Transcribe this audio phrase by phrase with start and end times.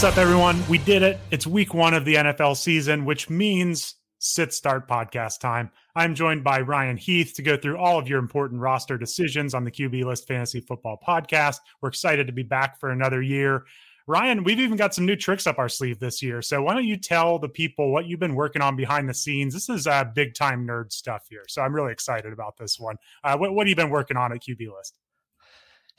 [0.00, 0.66] What's up, everyone?
[0.66, 1.20] We did it.
[1.30, 5.70] It's week one of the NFL season, which means sit start podcast time.
[5.94, 9.62] I'm joined by Ryan Heath to go through all of your important roster decisions on
[9.62, 11.58] the QB List Fantasy Football podcast.
[11.82, 13.66] We're excited to be back for another year.
[14.06, 16.40] Ryan, we've even got some new tricks up our sleeve this year.
[16.40, 19.52] So why don't you tell the people what you've been working on behind the scenes?
[19.52, 21.44] This is uh, big time nerd stuff here.
[21.46, 22.96] So I'm really excited about this one.
[23.22, 24.94] Uh, what, what have you been working on at QB List?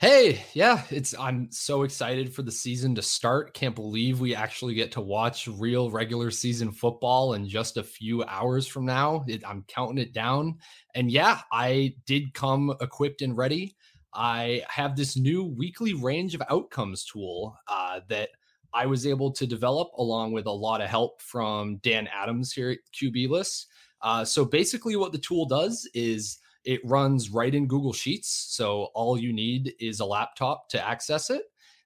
[0.02, 3.54] Hey, yeah, it's I'm so excited for the season to start.
[3.54, 8.24] Can't believe we actually get to watch real regular season football in just a few
[8.24, 9.24] hours from now.
[9.28, 10.58] It, I'm counting it down.
[10.96, 13.76] And yeah, I did come equipped and ready.
[14.12, 18.30] I have this new weekly range of outcomes tool uh, that
[18.74, 22.72] I was able to develop along with a lot of help from Dan Adams here
[22.72, 23.68] at QB List.
[24.00, 28.46] Uh, so basically, what the tool does is it runs right in Google Sheets.
[28.50, 31.42] So all you need is a laptop to access it.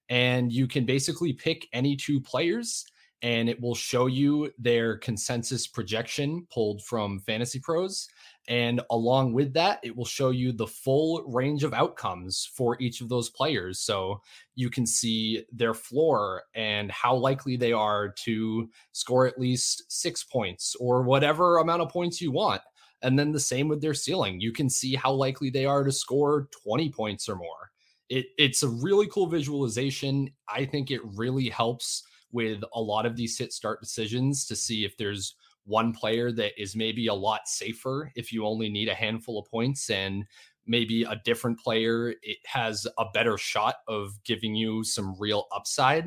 [0.08, 2.84] And you can basically pick any two players
[3.22, 8.08] and it will show you their consensus projection pulled from Fantasy Pros.
[8.48, 13.00] And along with that, it will show you the full range of outcomes for each
[13.00, 13.80] of those players.
[13.80, 14.20] So
[14.54, 20.22] you can see their floor and how likely they are to score at least six
[20.22, 22.62] points or whatever amount of points you want.
[23.06, 24.40] And then the same with their ceiling.
[24.40, 27.70] You can see how likely they are to score 20 points or more.
[28.08, 30.28] It, it's a really cool visualization.
[30.48, 34.84] I think it really helps with a lot of these sit start decisions to see
[34.84, 38.94] if there's one player that is maybe a lot safer if you only need a
[38.94, 40.24] handful of points and
[40.66, 46.06] maybe a different player it has a better shot of giving you some real upside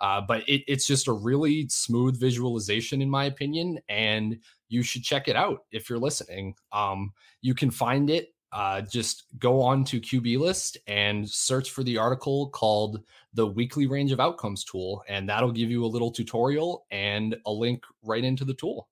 [0.00, 5.04] uh, but it, it's just a really smooth visualization in my opinion and you should
[5.04, 6.54] check it out if you're listening.
[6.72, 8.34] Um, you can find it.
[8.52, 13.00] Uh, just go on to QB List and search for the article called
[13.32, 17.50] the Weekly Range of Outcomes tool, and that'll give you a little tutorial and a
[17.50, 18.88] link right into the tool.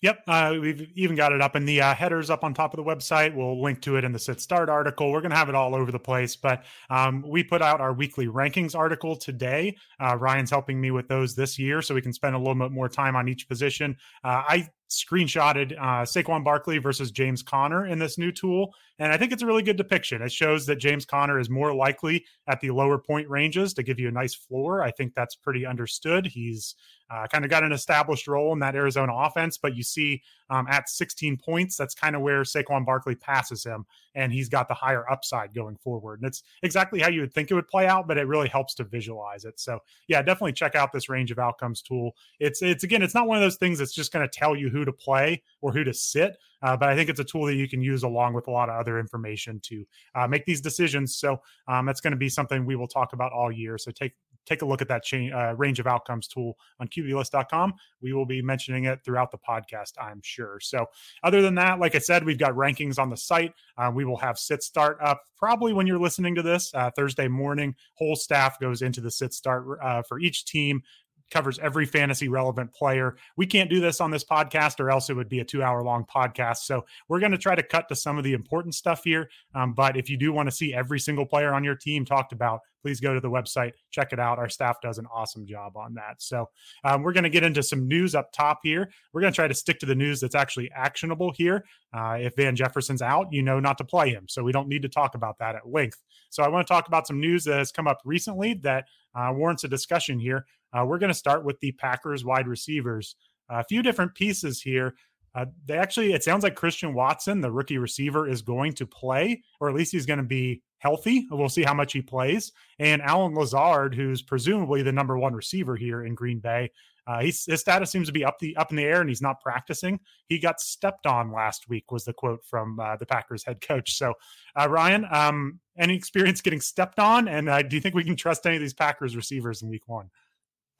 [0.00, 2.76] Yep, uh, we've even got it up in the uh, headers up on top of
[2.76, 3.34] the website.
[3.34, 5.10] We'll link to it in the Sit Start article.
[5.10, 7.92] We're going to have it all over the place, but um, we put out our
[7.92, 9.76] weekly rankings article today.
[9.98, 12.70] Uh, Ryan's helping me with those this year, so we can spend a little bit
[12.70, 13.96] more time on each position.
[14.22, 18.72] Uh, I screenshotted uh, Saquon Barkley versus James Conner in this new tool.
[18.98, 20.22] And I think it's a really good depiction.
[20.22, 23.98] It shows that James Conner is more likely at the lower point ranges to give
[23.98, 24.82] you a nice floor.
[24.82, 26.26] I think that's pretty understood.
[26.26, 26.74] He's
[27.10, 30.66] uh, kind of got an established role in that Arizona offense, but you see um,
[30.68, 34.74] at 16 points, that's kind of where Saquon Barkley passes him, and he's got the
[34.74, 36.20] higher upside going forward.
[36.20, 38.74] And it's exactly how you would think it would play out, but it really helps
[38.76, 39.58] to visualize it.
[39.60, 42.12] So yeah, definitely check out this range of outcomes tool.
[42.40, 44.68] It's it's again, it's not one of those things that's just going to tell you
[44.68, 46.36] who to play or who to sit.
[46.60, 48.68] Uh, but I think it's a tool that you can use along with a lot
[48.68, 51.16] of other information to uh, make these decisions.
[51.16, 53.78] So um, that's going to be something we will talk about all year.
[53.78, 54.14] So take
[54.48, 57.74] take a look at that uh, range of outcomes tool on QBList.com.
[58.00, 60.58] We will be mentioning it throughout the podcast, I'm sure.
[60.60, 60.86] So
[61.22, 63.52] other than that, like I said, we've got rankings on the site.
[63.76, 67.28] Uh, we will have sit start up probably when you're listening to this uh, Thursday
[67.28, 67.74] morning.
[67.94, 70.82] Whole staff goes into the sit start uh, for each team
[71.30, 73.16] covers every fantasy relevant player.
[73.36, 75.82] We can't do this on this podcast, or else it would be a two hour
[75.82, 76.58] long podcast.
[76.58, 79.28] So we're going to try to cut to some of the important stuff here.
[79.54, 82.32] Um, but if you do want to see every single player on your team talked
[82.32, 84.38] about, please go to the website, check it out.
[84.38, 86.22] Our staff does an awesome job on that.
[86.22, 86.48] So
[86.84, 88.90] um, we're going to get into some news up top here.
[89.12, 91.64] We're going to try to stick to the news that's actually actionable here.
[91.92, 94.26] Uh, if Van Jefferson's out, you know not to play him.
[94.28, 96.02] So we don't need to talk about that at length.
[96.30, 98.84] So I want to talk about some news that has come up recently that
[99.14, 100.46] uh, warrants a discussion here.
[100.72, 103.16] Uh, we're going to start with the Packers wide receivers.
[103.48, 104.94] a few different pieces here.
[105.34, 109.42] Uh, they actually, it sounds like Christian Watson, the rookie receiver, is going to play,
[109.60, 111.26] or at least he's going to be healthy.
[111.30, 112.52] We'll see how much he plays.
[112.78, 116.70] And Allen Lazard, who's presumably the number one receiver here in Green Bay,
[117.08, 119.40] uh, his status seems to be up the up in the air, and he's not
[119.40, 119.98] practicing.
[120.26, 123.96] He got stepped on last week, was the quote from uh, the Packers head coach.
[123.96, 124.12] So,
[124.60, 127.26] uh, Ryan, um, any experience getting stepped on?
[127.26, 129.88] And uh, do you think we can trust any of these Packers receivers in Week
[129.88, 130.10] One?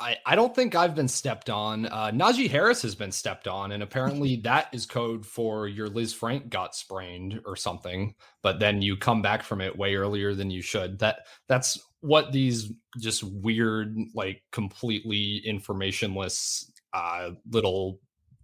[0.01, 1.87] I, I don't think I've been stepped on.
[1.87, 6.49] Uh, Najee Harris has been stepped on, and apparently that is code for your Lisfranc
[6.49, 8.15] got sprained or something.
[8.43, 10.99] But then you come back from it way earlier than you should.
[11.01, 18.01] That that's what these just weird, like completely informationless uh, little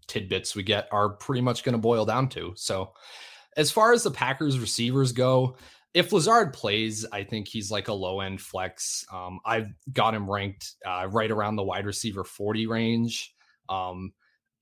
[0.06, 2.52] tidbits we get are pretty much going to boil down to.
[2.56, 2.92] So,
[3.56, 5.56] as far as the Packers receivers go,
[5.94, 9.06] if Lazard plays, I think he's like a low end flex.
[9.12, 13.32] Um, I've got him ranked uh, right around the wide receiver 40 range.
[13.68, 14.12] Um,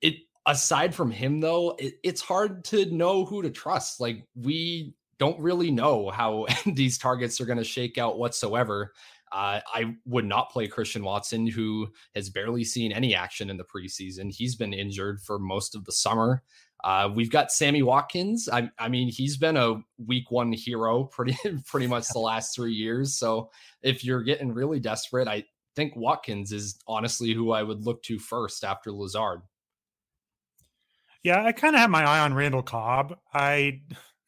[0.02, 3.98] it aside from him though, it, it's hard to know who to trust.
[3.98, 8.92] Like we don't really know how these targets are going to shake out whatsoever.
[9.32, 13.64] Uh, I would not play Christian Watson, who has barely seen any action in the
[13.64, 14.30] preseason.
[14.30, 16.42] He's been injured for most of the summer.
[16.84, 18.48] Uh, we've got Sammy Watkins.
[18.52, 21.36] I, I, mean, he's been a week one hero pretty
[21.66, 23.14] pretty much the last three years.
[23.18, 23.50] So
[23.82, 25.44] if you're getting really desperate, I
[25.76, 29.42] think Watkins is honestly who I would look to first after Lazard.
[31.22, 33.16] Yeah, I kind of have my eye on Randall Cobb.
[33.32, 33.82] I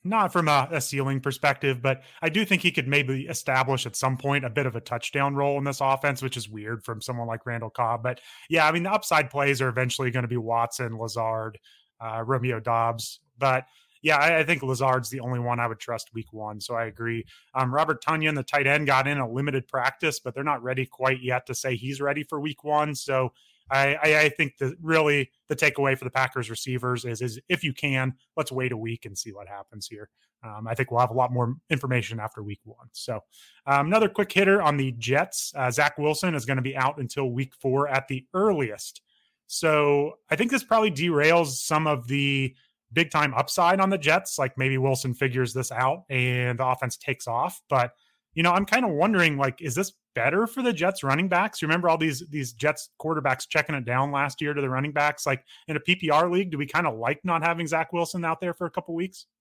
[0.04, 3.96] not from a, a, ceiling perspective, but I do think he could maybe establish at
[3.96, 7.00] some point a bit of a touchdown role in this offense, which is weird from
[7.00, 8.02] someone like Randall Cobb.
[8.02, 11.58] But yeah, I mean, the upside plays are eventually going to be Watson, Lazard,
[12.00, 13.20] uh, Romeo Doubs.
[13.38, 13.64] But
[14.02, 16.60] yeah, I, I, think Lazard's the only one I would trust week one.
[16.60, 17.24] So I agree.
[17.54, 20.84] Um, Robert Tonyan, the tight end, got in a limited practice, but they're not ready
[20.84, 22.94] quite yet to say he's ready for week one.
[22.94, 23.32] So
[23.70, 27.64] I, I, I think that really the takeaway for the Packers receivers is is if
[27.64, 30.10] you can, let's wait a week and see what happens here.
[30.42, 32.88] Um, I think we'll have a lot more information after week one.
[32.92, 33.20] So,
[33.66, 36.98] um, another quick hitter on the Jets uh, Zach Wilson is going to be out
[36.98, 39.00] until week four at the earliest.
[39.46, 42.54] So, I think this probably derails some of the
[42.94, 44.38] big time upside on the Jets.
[44.38, 47.60] Like maybe Wilson figures this out and the offense takes off.
[47.68, 47.92] But,
[48.34, 51.60] you know, I'm kind of wondering like, is this better for the Jets running backs?
[51.60, 54.92] You remember all these these Jets quarterbacks checking it down last year to the running
[54.92, 55.26] backs?
[55.26, 58.40] Like in a PPR league, do we kind of like not having Zach Wilson out
[58.40, 59.26] there for a couple weeks?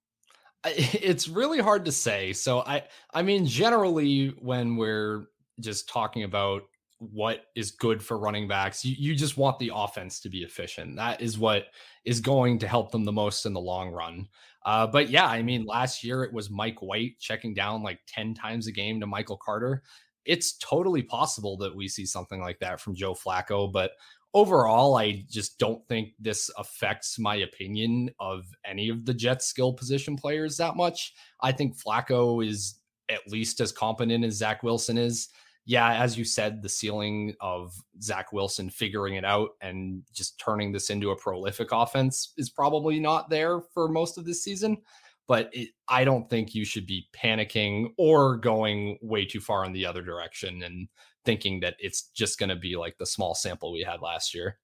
[0.66, 2.32] It's really hard to say.
[2.32, 2.84] So I
[3.14, 5.28] I mean generally when we're
[5.60, 6.64] just talking about
[7.12, 10.96] what is good for running backs, you, you just want the offense to be efficient.
[10.96, 11.68] That is what
[12.06, 14.28] is going to help them the most in the long run.
[14.66, 18.34] Uh, but yeah, I mean, last year it was Mike White checking down like 10
[18.34, 19.84] times a game to Michael Carter
[20.26, 23.72] it's totally possible that we see something like that from Joe Flacco.
[23.72, 23.92] But
[24.34, 29.74] overall, I just don't think this affects my opinion of any of the Jets skill
[29.74, 31.14] position players that much.
[31.42, 32.80] I think Flacco is
[33.10, 35.30] at least as competent as Zach Wilson is.
[35.66, 40.72] Yeah, as you said, the ceiling of Zach Wilson figuring it out and just turning
[40.74, 44.78] this into a prolific offense is probably not there for most of this season
[45.28, 49.74] but it, I don't think you should be panicking or going way too far in
[49.74, 50.88] the other direction and
[51.26, 54.60] thinking that it's just going to be like the small sample we had last year.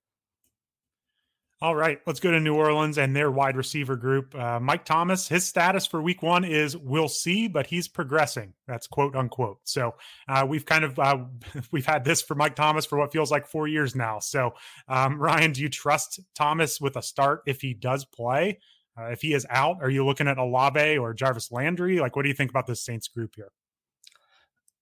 [1.62, 4.34] All right, let's go to New Orleans and their wide receiver group.
[4.34, 8.54] Uh, Mike Thomas, his status for week one is we'll see, but he's progressing.
[8.66, 9.60] That's quote unquote.
[9.66, 9.96] So
[10.30, 11.18] uh, we've kind of uh,
[11.72, 14.20] we've had this for Mike Thomas for what feels like four years now.
[14.20, 14.54] So
[14.88, 18.60] um, Ryan, do you trust Thomas with a start if he does play?
[18.98, 22.00] Uh, if he is out, are you looking at Olave or Jarvis Landry?
[22.00, 23.52] Like, what do you think about this Saints group here?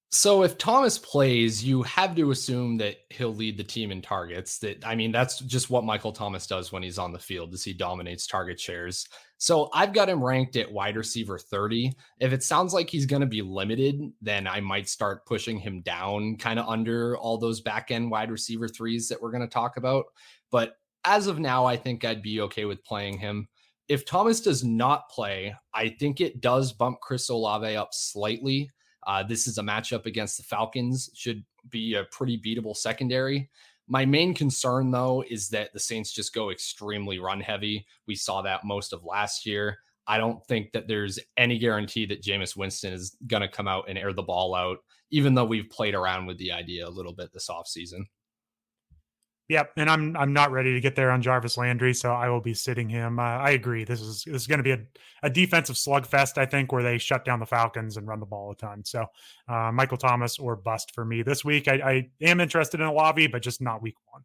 [0.09, 4.57] So if Thomas plays, you have to assume that he'll lead the team in targets.
[4.59, 7.63] That I mean, that's just what Michael Thomas does when he's on the field, is
[7.63, 9.05] he dominates target shares.
[9.37, 11.91] So I've got him ranked at wide receiver 30.
[12.21, 15.81] If it sounds like he's going to be limited, then I might start pushing him
[15.81, 19.47] down kind of under all those back end wide receiver threes that we're going to
[19.47, 20.05] talk about.
[20.51, 23.49] But as of now, I think I'd be okay with playing him
[23.87, 28.69] if Thomas does not play, I think it does bump Chris Olave up slightly.
[29.07, 33.49] Uh, this is a matchup against the Falcons, should be a pretty beatable secondary.
[33.87, 37.85] My main concern, though, is that the Saints just go extremely run heavy.
[38.05, 39.79] We saw that most of last year.
[40.07, 43.85] I don't think that there's any guarantee that Jameis Winston is going to come out
[43.87, 47.13] and air the ball out, even though we've played around with the idea a little
[47.13, 48.01] bit this offseason.
[49.49, 52.41] Yep, and I'm I'm not ready to get there on Jarvis Landry, so I will
[52.41, 53.17] be sitting him.
[53.17, 53.85] Uh, I agree.
[53.85, 54.79] This is this is going to be a,
[55.23, 58.51] a defensive slugfest, I think, where they shut down the Falcons and run the ball
[58.51, 58.83] a ton.
[58.83, 59.05] So,
[59.47, 61.69] uh, Michael Thomas or bust for me this week.
[61.69, 64.23] I, I am interested in Olave, but just not week one.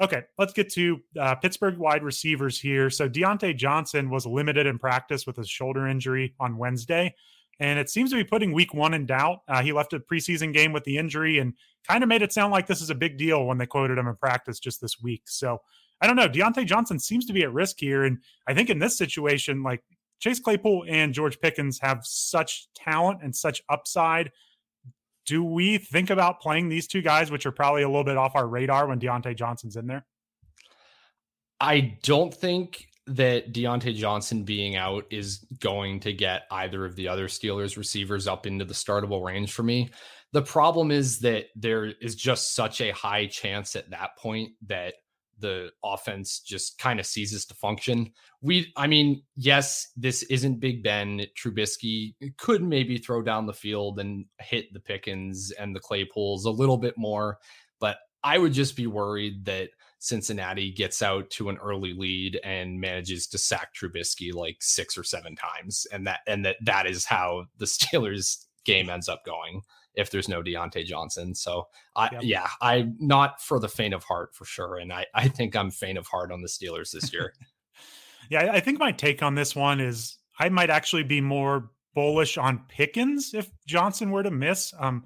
[0.00, 2.90] Okay, let's get to uh, Pittsburgh wide receivers here.
[2.90, 7.14] So Diontae Johnson was limited in practice with his shoulder injury on Wednesday
[7.60, 9.40] and it seems to be putting week one in doubt.
[9.48, 11.54] Uh, he left a preseason game with the injury and
[11.88, 14.08] kind of made it sound like this is a big deal when they quoted him
[14.08, 15.22] in practice just this week.
[15.26, 15.60] So
[16.00, 16.28] I don't know.
[16.28, 18.04] Diontae Johnson seems to be at risk here.
[18.04, 18.18] And
[18.48, 19.82] I think in this situation, like
[20.20, 24.32] Chase Claypool and George Pickens have such talent and such upside.
[25.26, 28.36] Do we think about playing these two guys, which are probably a little bit off
[28.36, 30.04] our radar when Diontae Johnson's in there?
[31.60, 37.08] I don't think that Diontae Johnson being out is going to get either of the
[37.08, 39.90] other Steelers receivers up into the startable range for me.
[40.32, 44.94] The problem is that there is just such a high chance at that point that
[45.38, 48.12] the offense just kind of ceases to function.
[48.40, 51.26] We, I mean, yes, this isn't Big Ben.
[51.38, 56.50] Trubisky could maybe throw down the field and hit the Pickens and the Claypools a
[56.50, 57.38] little bit more,
[57.80, 59.70] but I would just be worried that
[60.04, 65.02] Cincinnati gets out to an early lead and manages to sack Trubisky like six or
[65.02, 69.62] seven times, and that and that that is how the Steelers game ends up going
[69.94, 71.34] if there's no Diontae Johnson.
[71.34, 72.20] So I yep.
[72.22, 74.76] yeah, I'm not for the faint of heart for sure.
[74.76, 77.32] And I, I think I'm faint of heart on the Steelers this year.
[78.30, 82.36] yeah, I think my take on this one is I might actually be more bullish
[82.36, 84.74] on Pickens if Johnson were to miss.
[84.78, 85.04] Um,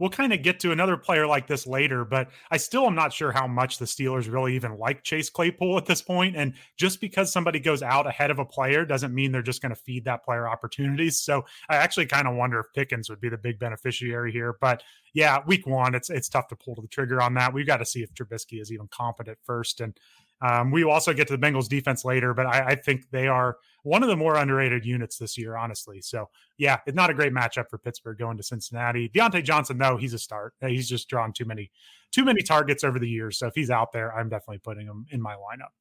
[0.00, 3.12] we'll kind of get to another player like this later, but I still am not
[3.12, 6.34] sure how much the Steelers really even like Chase Claypool at this point.
[6.34, 9.74] And just because somebody goes out ahead of a player doesn't mean they're just going
[9.74, 11.20] to feed that player opportunities.
[11.20, 14.56] So I actually kind of wonder if Pickens would be the big beneficiary here.
[14.60, 17.52] But yeah, week one, it's it's tough to pull the trigger on that.
[17.52, 19.80] We've got to see if Trubisky is even competent first.
[19.80, 19.96] And
[20.42, 23.58] um, we also get to the Bengals defense later, but I, I, think they are
[23.82, 26.00] one of the more underrated units this year, honestly.
[26.00, 29.10] So, yeah, it's not a great matchup for Pittsburgh going to Cincinnati.
[29.10, 30.54] Diontae Johnson, though, he's a start.
[30.60, 31.70] He's just drawn too many,
[32.10, 33.38] too many targets over the years.
[33.38, 35.72] So if he's out there, I'm definitely putting him in my lineup.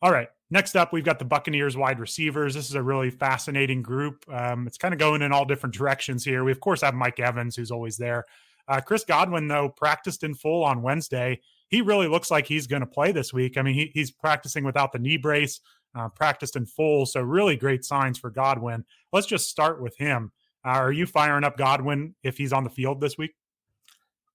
[0.00, 0.28] All right.
[0.50, 2.54] Next up, we've got the Buccaneers wide receivers.
[2.54, 4.24] This is a really fascinating group.
[4.30, 6.44] Um, it's kind of going in all different directions here.
[6.44, 8.24] We, of course, have Mike Evans, who's always there.
[8.68, 12.80] Uh, Chris Godwin, though, practiced in full on Wednesday he really looks like he's going
[12.80, 13.56] to play this week.
[13.56, 15.60] I mean, he, he's practicing without the knee brace,
[15.94, 17.06] uh, practiced in full.
[17.06, 18.84] So, really great signs for Godwin.
[19.12, 20.32] Let's just start with him.
[20.64, 23.32] Uh, are you firing up Godwin if he's on the field this week?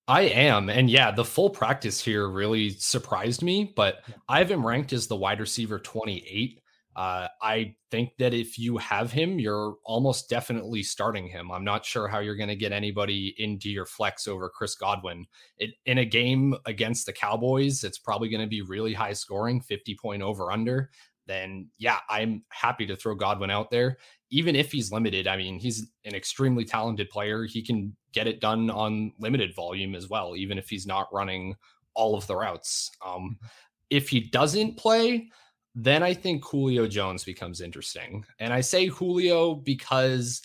[0.08, 0.70] I am.
[0.70, 5.08] And yeah, the full practice here really surprised me, but I have him ranked as
[5.08, 6.61] the wide receiver 28.
[6.96, 11.52] Uh, I think that if you have him, you're almost definitely starting him.
[11.52, 15.26] I'm not sure how you're going to get anybody into your flex over Chris Godwin.
[15.58, 19.62] It, in a game against the Cowboys, it's probably going to be really high scoring,
[19.62, 20.90] 50 point over under.
[21.28, 23.98] Then, yeah, I'm happy to throw Godwin out there.
[24.30, 27.46] Even if he's limited, I mean, he's an extremely talented player.
[27.46, 31.56] He can get it done on limited volume as well, even if he's not running
[31.94, 32.92] all of the routes.
[33.06, 33.46] Um, mm-hmm.
[33.90, 35.30] if he doesn't play,
[35.76, 38.26] then I think Julio Jones becomes interesting.
[38.40, 40.42] And I say Julio because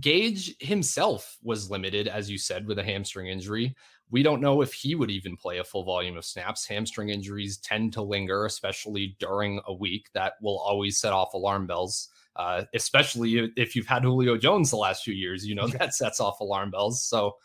[0.00, 3.74] Gage himself was limited, as you said, with a hamstring injury.
[4.10, 6.66] We don't know if he would even play a full volume of snaps.
[6.66, 10.08] Hamstring injuries tend to linger, especially during a week.
[10.14, 14.76] That will always set off alarm bells, uh, especially if you've had Julio Jones the
[14.76, 15.46] last few years.
[15.46, 17.04] You know, that sets off alarm bells.
[17.04, 17.36] So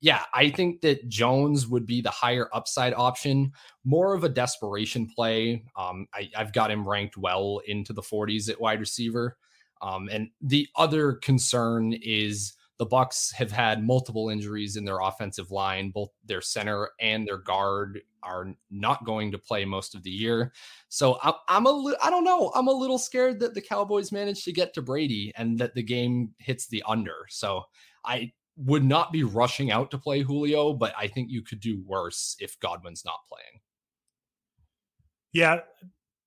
[0.00, 3.52] yeah, I think that Jones would be the higher upside option,
[3.84, 5.64] more of a desperation play.
[5.76, 9.38] Um, I, have got him ranked well into the 40s at wide receiver.
[9.80, 15.50] Um, and the other concern is the Bucks have had multiple injuries in their offensive
[15.50, 15.90] line.
[15.90, 20.52] Both their center and their guard are not going to play most of the year.
[20.88, 22.50] So I'm, I'm a li- I don't know.
[22.54, 25.82] I'm a little scared that the Cowboys managed to get to Brady and that the
[25.82, 27.26] game hits the under.
[27.28, 27.62] So
[28.04, 31.82] I would not be rushing out to play Julio, but I think you could do
[31.86, 33.60] worse if Godwin's not playing.
[35.32, 35.60] Yeah,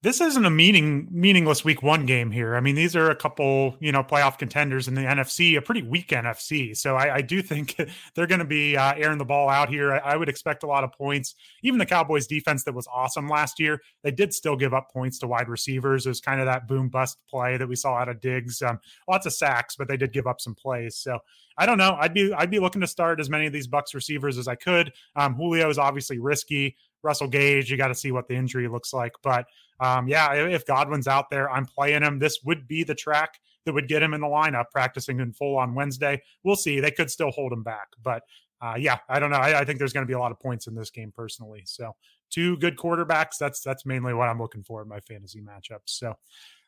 [0.03, 2.55] this isn't a meaning meaningless week one game here.
[2.55, 5.81] I mean, these are a couple, you know, playoff contenders in the NFC, a pretty
[5.81, 6.77] weak NFC.
[6.77, 7.75] So I, I do think
[8.15, 9.93] they're going to be uh, airing the ball out here.
[9.93, 11.33] I, I, would expect a lot of points.
[11.63, 15.17] Even the Cowboys defense that was awesome last year, they did still give up points
[15.19, 16.05] to wide receivers.
[16.05, 18.61] It was kind of that boom bust play that we saw out of Diggs.
[18.61, 20.95] Um, lots of sacks, but they did give up some plays.
[20.95, 21.17] So
[21.57, 21.97] I don't know.
[21.99, 24.55] I'd be I'd be looking to start as many of these Bucks receivers as I
[24.55, 24.93] could.
[25.15, 26.75] Um, Julio is obviously risky.
[27.03, 29.45] Russell Gage, you got to see what the injury looks like, but
[29.79, 32.19] um, yeah, if Godwin's out there, I'm playing him.
[32.19, 35.57] This would be the track that would get him in the lineup practicing in full
[35.57, 36.21] on Wednesday.
[36.43, 36.79] We'll see.
[36.79, 38.23] They could still hold him back, but
[38.61, 39.37] uh, yeah, I don't know.
[39.37, 41.63] I, I think there's going to be a lot of points in this game personally.
[41.65, 41.95] So
[42.31, 43.37] two good quarterbacks.
[43.39, 45.87] That's that's mainly what I'm looking for in my fantasy matchups.
[45.87, 46.15] So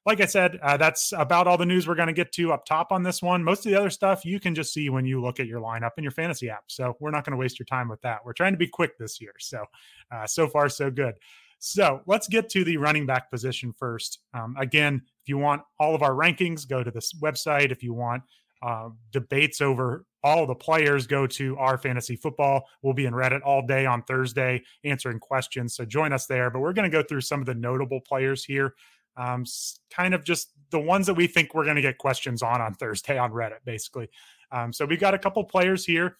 [0.09, 2.65] like I said, uh, that's about all the news we're going to get to up
[2.65, 3.43] top on this one.
[3.43, 5.91] Most of the other stuff you can just see when you look at your lineup
[5.97, 6.63] in your fantasy app.
[6.65, 8.25] So we're not going to waste your time with that.
[8.25, 9.33] We're trying to be quick this year.
[9.37, 9.63] So,
[10.11, 11.13] uh, so far, so good.
[11.59, 14.17] So let's get to the running back position first.
[14.33, 17.71] Um, again, if you want all of our rankings, go to this website.
[17.71, 18.23] If you want
[18.63, 22.63] uh, debates over all the players, go to our fantasy football.
[22.81, 25.75] We'll be in Reddit all day on Thursday answering questions.
[25.75, 26.49] So join us there.
[26.49, 28.73] But we're going to go through some of the notable players here.
[29.17, 29.45] Um,
[29.91, 32.73] kind of just the ones that we think we're going to get questions on on
[32.73, 34.09] Thursday on Reddit, basically.
[34.51, 36.17] Um, so we've got a couple players here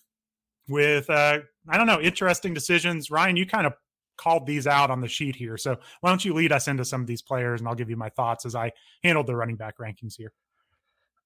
[0.67, 3.10] with, uh, I don't know, interesting decisions.
[3.10, 3.74] Ryan, you kind of
[4.17, 5.58] called these out on the sheet here.
[5.58, 7.96] So why don't you lead us into some of these players and I'll give you
[7.96, 8.72] my thoughts as I
[9.03, 10.34] handled the running back rankings here.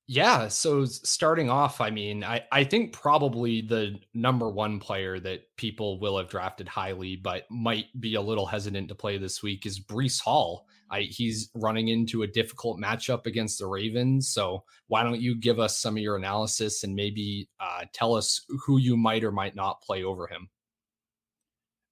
[0.08, 0.50] Yeah.
[0.50, 5.98] So starting off, I mean, I, I think probably the number one player that people
[6.00, 9.80] will have drafted highly, but might be a little hesitant to play this week is
[9.80, 10.68] Breece Hall.
[10.92, 14.28] I, he's running into a difficult matchup against the Ravens.
[14.28, 18.46] So why don't you give us some of your analysis and maybe uh, tell us
[18.66, 20.50] who you might or might not play over him?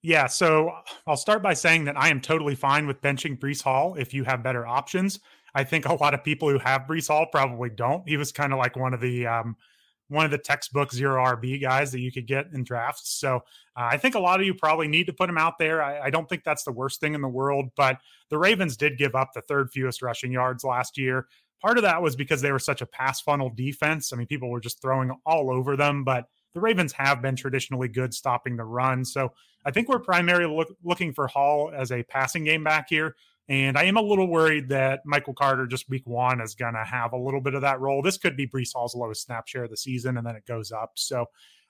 [0.03, 0.71] Yeah, so
[1.05, 4.23] I'll start by saying that I am totally fine with benching Breece Hall if you
[4.23, 5.19] have better options.
[5.53, 8.07] I think a lot of people who have Breece Hall probably don't.
[8.07, 9.55] He was kind of like one of the um,
[10.11, 13.13] one of the textbook zero RB guys that you could get in drafts.
[13.17, 13.37] So
[13.77, 15.81] uh, I think a lot of you probably need to put him out there.
[15.81, 17.97] I, I, don't think that's the worst thing in the world, but
[18.29, 21.27] the Ravens did give up the third fewest rushing yards last year.
[21.61, 24.11] Part of that was because they were such a pass funnel defense.
[24.11, 27.87] I mean, people were just throwing all over them, but the Ravens have been traditionally
[27.87, 29.05] good stopping the run.
[29.05, 29.31] So
[29.65, 33.15] I think we're primarily look, looking for Hall as a passing game back here.
[33.49, 36.85] And I am a little worried that Michael Carter, just week one, is going to
[36.85, 38.01] have a little bit of that role.
[38.01, 40.71] This could be Breece Hall's lowest snap share of the season, and then it goes
[40.71, 40.91] up.
[40.95, 41.25] So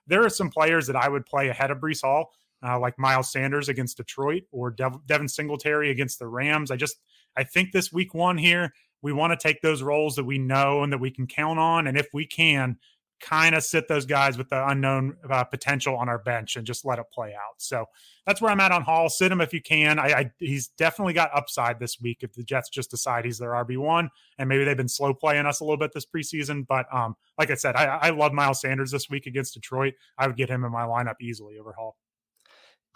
[0.06, 3.32] there are some players that I would play ahead of Breece Hall, uh, like Miles
[3.32, 6.70] Sanders against Detroit or Dev- Devin Singletary against the Rams.
[6.70, 6.98] I just,
[7.36, 10.84] I think this week one here, we want to take those roles that we know
[10.84, 11.88] and that we can count on.
[11.88, 12.78] And if we can,
[13.22, 16.84] kind of sit those guys with the unknown uh, potential on our bench and just
[16.86, 17.56] let it play out.
[17.60, 17.86] So
[18.26, 19.10] that's where I'm at on Hall.
[19.10, 20.00] Sit him if you can.
[20.00, 23.52] I, I, he's definitely got upside this week if the Jets just decide he's their
[23.52, 26.66] RB one, and maybe they've been slow playing us a little bit this preseason.
[26.68, 29.94] But um, like I said, I, I love Miles Sanders this week against Detroit.
[30.18, 31.98] I would get him in my lineup easily over Hall.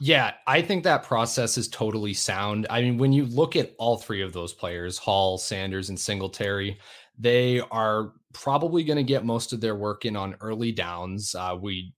[0.02, 2.68] Yeah, I think that process is totally sound.
[2.70, 6.78] I mean, when you look at all three of those players, Hall, Sanders, and Singletary,
[7.18, 11.34] they are probably going to get most of their work in on early downs.
[11.34, 11.94] Uh, we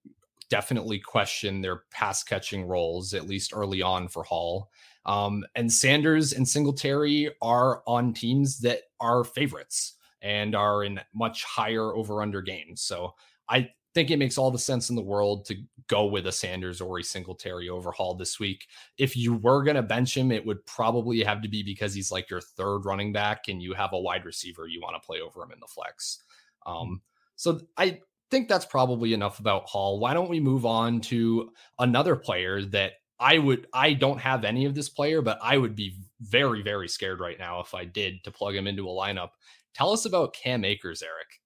[0.50, 4.70] definitely question their pass catching roles, at least early on for Hall.
[5.06, 11.44] Um, and Sanders and Singletary are on teams that are favorites and are in much
[11.44, 12.82] higher over under games.
[12.82, 13.16] So
[13.50, 15.56] I think it makes all the sense in the world to
[15.88, 18.68] go with a Sanders or a Singletary over Hall this week.
[19.00, 22.12] If you were going to bench him, it would probably have to be because he's
[22.12, 25.20] like your third running back and you have a wide receiver you want to play
[25.20, 26.22] over him in the flex.
[26.68, 27.02] Um,
[27.38, 30.00] so I think that's probably enough about Hall.
[30.00, 31.50] Why don't we move on to
[31.80, 35.76] another player that I would I don't have any of this player, but I would
[35.76, 39.30] be very, very scared right now if I did to plug him into a lineup.
[39.74, 41.42] Tell us about Cam Akers, Eric.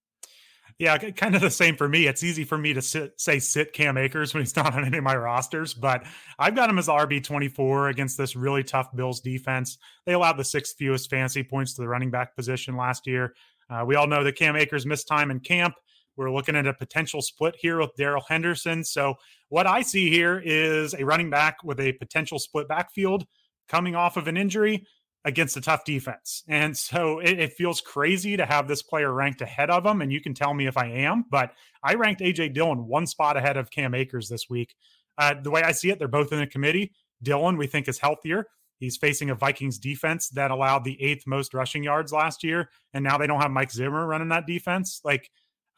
[0.81, 2.07] Yeah, kind of the same for me.
[2.07, 4.97] It's easy for me to sit, say sit Cam Akers when he's not on any
[4.97, 6.03] of my rosters, but
[6.39, 9.77] I've got him as RB twenty four against this really tough Bills defense.
[10.07, 13.35] They allowed the sixth fewest fantasy points to the running back position last year.
[13.69, 15.75] Uh, we all know that Cam Akers missed time in camp.
[16.17, 18.83] We're looking at a potential split here with Darrell Henderson.
[18.83, 19.13] So
[19.49, 23.27] what I see here is a running back with a potential split backfield
[23.69, 24.87] coming off of an injury
[25.23, 26.43] against a tough defense.
[26.47, 30.01] And so it, it, feels crazy to have this player ranked ahead of him.
[30.01, 31.53] And you can tell me if I am, but
[31.83, 34.75] I ranked AJ Dillon one spot ahead of Cam Akers this week.
[35.17, 36.93] Uh, the way I see it, they're both in the committee.
[37.21, 38.47] Dillon, we think, is healthier.
[38.79, 42.71] He's facing a Vikings defense that allowed the eighth most rushing yards last year.
[42.95, 45.01] And now they don't have Mike Zimmer running that defense.
[45.03, 45.29] Like,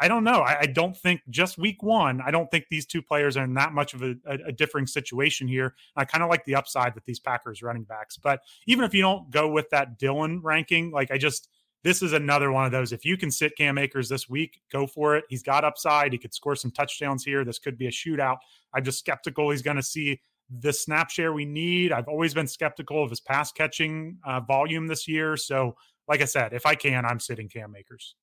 [0.03, 0.41] I don't know.
[0.41, 3.53] I, I, don't think just week one, I don't think these two players are in
[3.53, 5.75] that much of a, a, a differing situation here.
[5.95, 8.17] I kind of like the upside with these Packers running backs.
[8.17, 11.47] But even if you don't go with that Dillon ranking, like I just,
[11.85, 12.91] this is another one of those.
[12.91, 15.23] If you can sit Cam Akers this week, go for it.
[15.29, 16.11] He's got upside.
[16.11, 17.45] He could score some touchdowns here.
[17.45, 18.39] This could be a shootout.
[18.73, 21.93] I'm just skeptical he's going to see the snap share we need.
[21.93, 25.37] I've always been skeptical of his pass catching uh, volume this year.
[25.37, 25.77] So,
[26.09, 28.15] like I said, if I can, I'm sitting Cam Akers.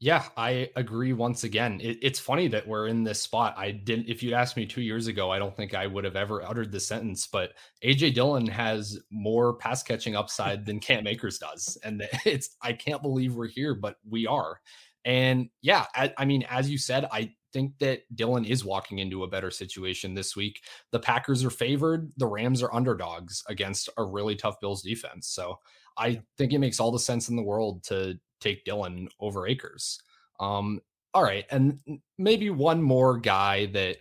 [0.00, 1.80] Yeah, I agree once again.
[1.82, 3.54] It, it's funny that we're in this spot.
[3.56, 6.14] I didn't, if you'd asked me two years ago, I don't think I would have
[6.14, 11.38] ever uttered the sentence, but AJ Dillon has more pass catching upside than Cam Akers
[11.38, 11.76] does.
[11.82, 14.60] And it's, I can't believe we're here, but we are.
[15.04, 19.24] And yeah, I, I mean, as you said, I think that Dillon is walking into
[19.24, 20.60] a better situation this week.
[20.92, 25.26] The Packers are favored, the Rams are underdogs against a really tough Bills defense.
[25.26, 25.58] So
[25.96, 30.00] I think it makes all the sense in the world to take Dillon over Akers.
[30.40, 30.80] Um,
[31.14, 31.80] all right, and
[32.18, 33.98] maybe one more guy that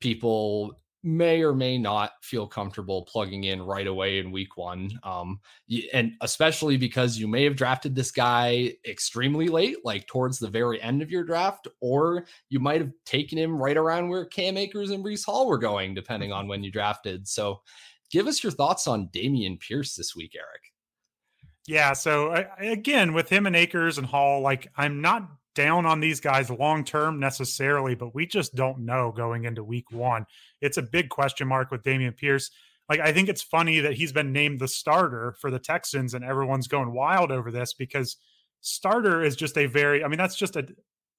[0.00, 4.90] people may or may not feel comfortable plugging in right away in week one.
[5.04, 5.40] Um,
[5.92, 10.80] and especially because you may have drafted this guy extremely late, like towards the very
[10.82, 14.90] end of your draft, or you might have taken him right around where Cam Akers
[14.90, 17.28] and Breece Hall were going, depending on when you drafted.
[17.28, 17.60] So
[18.10, 20.62] give us your thoughts on Dameon Pierce this week, Eric.
[21.68, 21.92] Yeah.
[21.92, 26.48] So again, with him and Akers and Hall, like I'm not down on these guys
[26.48, 30.24] long term necessarily, but we just don't know going into week one.
[30.62, 32.50] It's a big question mark with Dameon Pierce.
[32.88, 36.24] Like, I think it's funny that he's been named the starter for the Texans and
[36.24, 38.16] everyone's going wild over this because
[38.62, 40.66] starter is just a very, I mean, that's just a,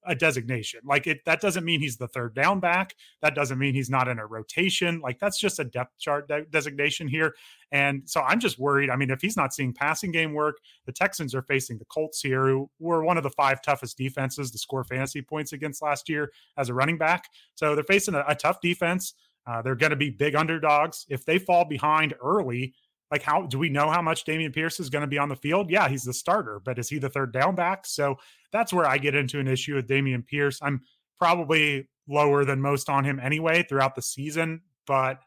[0.06, 0.80] a designation.
[0.84, 2.94] Like it that doesn't mean he's the third down back.
[3.22, 5.00] That doesn't mean he's not in a rotation.
[5.00, 7.34] Like that's just a depth chart de- designation here.
[7.72, 8.90] And so I'm just worried.
[8.90, 12.20] I mean, if he's not seeing passing game work, the Texans are facing the Colts
[12.20, 16.08] here, who were one of the five toughest defenses to score fantasy points against last
[16.08, 17.24] year as a running back.
[17.54, 19.14] So they're facing a, a tough defense.
[19.46, 21.06] Uh, they're going to be big underdogs.
[21.08, 22.74] If they fall behind early,
[23.10, 25.36] like how do we know how much Dameon Pierce is going to be on the
[25.36, 25.70] field?
[25.70, 27.86] Yeah, he's the starter, but is he the third down back?
[27.86, 28.16] So
[28.52, 30.58] that's where I get into an issue with Dameon Pierce.
[30.62, 30.82] I'm
[31.18, 34.62] probably lower than most on him anyway throughout the season.
[34.86, 35.20] But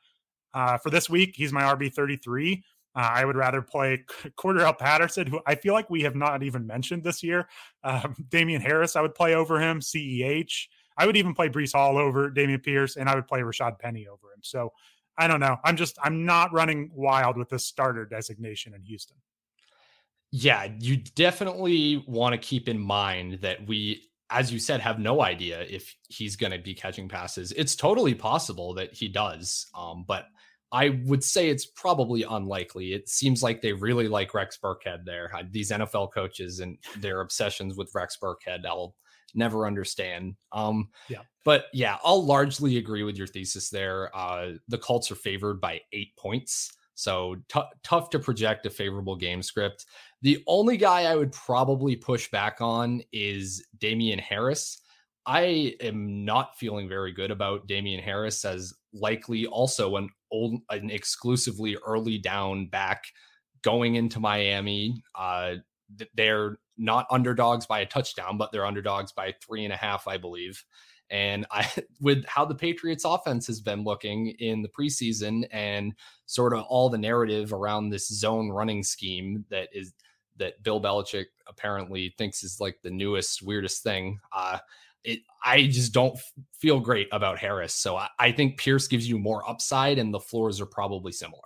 [0.54, 2.63] uh, for this week, he's my RB 33.
[2.96, 4.06] Uh, I would rather play
[4.38, 7.48] Cordarrelle Patterson, who I feel like we have not even mentioned this year.
[7.84, 9.80] Um, Damien Harris, I would play over him.
[9.80, 10.67] CEH.
[10.96, 14.08] I would even play Breece Hall over Dameon Pierce, and I would play Rashad Penny
[14.08, 14.41] over him.
[14.41, 14.74] So
[15.17, 15.58] I don't know.
[15.63, 19.17] I'm just I'm not running wild with this starter designation in Houston.
[20.32, 25.21] Yeah, you definitely want to keep in mind that we, as you said, have no
[25.21, 27.52] idea if he's going to be catching passes.
[27.52, 30.26] It's totally possible that he does, um, but
[30.71, 32.93] I would say it's probably unlikely.
[32.93, 35.32] It seems like they really like Rex Burkhead there.
[35.52, 38.95] These NFL coaches and their obsessions with Rex Burkhead, I'll
[39.34, 40.36] never understand.
[40.52, 41.22] Um, yeah.
[41.46, 44.15] But yeah, I'll largely agree with your thesis there.
[44.15, 46.74] Uh, the Colts are favored by eight points.
[46.96, 49.86] So t- tough to project a favorable game script.
[50.22, 54.80] The only guy I would probably push back on is Damien Harris.
[55.26, 60.91] I am not feeling very good about Damien Harris as likely also an old, an
[60.91, 63.06] exclusively early down back
[63.63, 65.02] going into Miami.
[65.15, 65.56] Uh,
[66.15, 70.18] they're not underdogs by a touchdown, but they're underdogs by three and a half, I
[70.18, 70.64] believe.
[71.10, 71.70] And I,
[72.02, 75.94] with how the Patriots offense has been looking in the preseason and
[76.26, 79.94] sort of all the narrative around this zone running scheme that is
[80.38, 84.20] that Bill Belichick apparently thinks is like the newest, weirdest thing.
[84.32, 84.58] Uh,
[85.04, 86.18] it, I just don't
[86.58, 87.76] feel great about Harris.
[87.76, 91.42] So I, I think Pierce gives you more upside, and the floors are probably similar.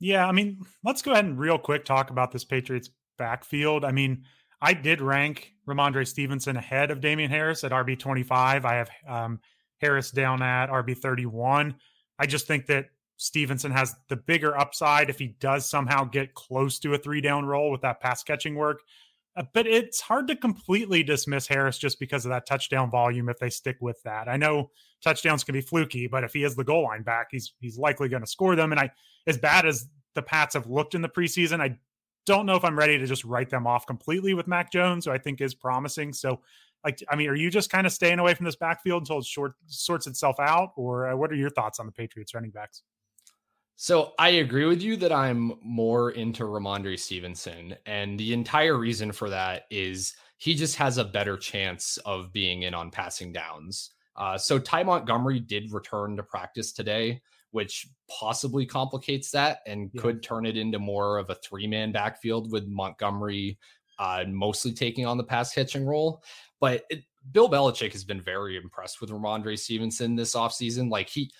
[0.00, 3.84] Yeah, I mean, let's go ahead and real quick talk about this Patriots backfield.
[3.84, 4.24] I mean,
[4.60, 8.64] I did rank Rhamondre Stevenson ahead of Damien Harris at RB 25.
[8.64, 9.40] I have um,
[9.78, 11.74] Harris down at RB 31.
[12.18, 16.78] I just think that Stevenson has the bigger upside if he does somehow get close
[16.80, 18.80] to a three down role with that pass catching work.
[19.36, 23.38] Uh, but it's hard to completely dismiss Harris just because of that touchdown volume if
[23.38, 24.28] they stick with that.
[24.28, 24.70] I know
[25.02, 28.08] touchdowns can be fluky, but if he is the goal line back, he's he's likely
[28.08, 28.72] going to score them.
[28.72, 28.90] And I,
[29.26, 31.78] as bad as the Pats have looked in the preseason, I
[32.26, 35.10] don't know if I'm ready to just write them off completely with Mac Jones, who
[35.10, 36.12] I think is promising.
[36.12, 36.40] So,
[36.84, 39.24] like, I mean, are you just kind of staying away from this backfield until it
[39.24, 42.82] short sorts itself out, or uh, what are your thoughts on the Patriots running backs?
[43.76, 47.74] So I agree with you that I'm more into Rhamondre Stevenson.
[47.86, 52.62] And the entire reason for that is he just has a better chance of being
[52.62, 53.90] in on passing downs.
[54.14, 60.02] Uh, so Ty Montgomery did return to practice today, which possibly complicates that and yeah.
[60.02, 63.58] could turn it into more of a three man backfield with Montgomery
[63.98, 66.22] uh, mostly taking on the pass catching role.
[66.60, 70.90] But it, Bill Belichick has been very impressed with Rhamondre Stevenson this offseason.
[70.90, 71.30] Like he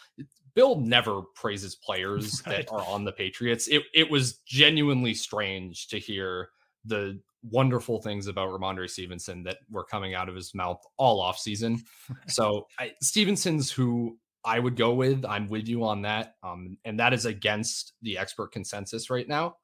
[0.54, 2.66] Bill never praises players right.
[2.66, 3.68] that are on the Patriots.
[3.68, 6.50] It it was genuinely strange to hear
[6.84, 7.20] the
[7.50, 11.82] wonderful things about Rhamondre Stevenson that were coming out of his mouth all off season.
[12.28, 15.24] so I, Stevenson's who I would go with.
[15.24, 16.36] I'm with you on that.
[16.42, 19.56] Um, and that is against the expert consensus right now.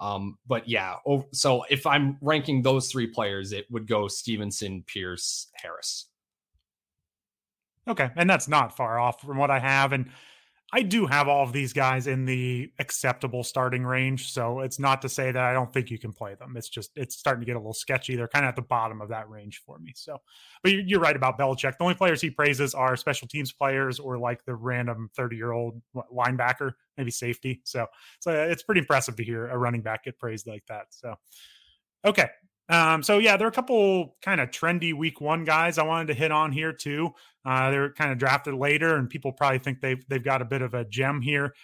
[0.00, 0.96] Um, but yeah,
[1.32, 6.06] so if I'm ranking those three players, it would go Stevenson, Pierce, Harris.
[7.86, 9.92] Okay, and that's not far off from what I have.
[9.92, 10.10] And
[10.74, 14.32] I do have all of these guys in the acceptable starting range.
[14.32, 16.56] So it's not to say that I don't think you can play them.
[16.56, 18.16] It's just, it's starting to get a little sketchy.
[18.16, 19.92] They're kind of at the bottom of that range for me.
[19.94, 20.16] So,
[20.62, 21.76] but you're right about Belichick.
[21.76, 25.52] The only players he praises are special teams players or like the random 30 year
[25.52, 27.60] old linebacker, maybe safety.
[27.64, 27.86] So,
[28.20, 30.86] so it's pretty impressive to hear a running back get praised like that.
[30.88, 31.16] So,
[32.02, 32.30] okay.
[32.72, 36.06] Um, so yeah, there are a couple kind of trendy week one guys I wanted
[36.06, 37.10] to hit on here too.
[37.44, 40.62] Uh, they're kind of drafted later, and people probably think they've they've got a bit
[40.62, 41.54] of a gem here.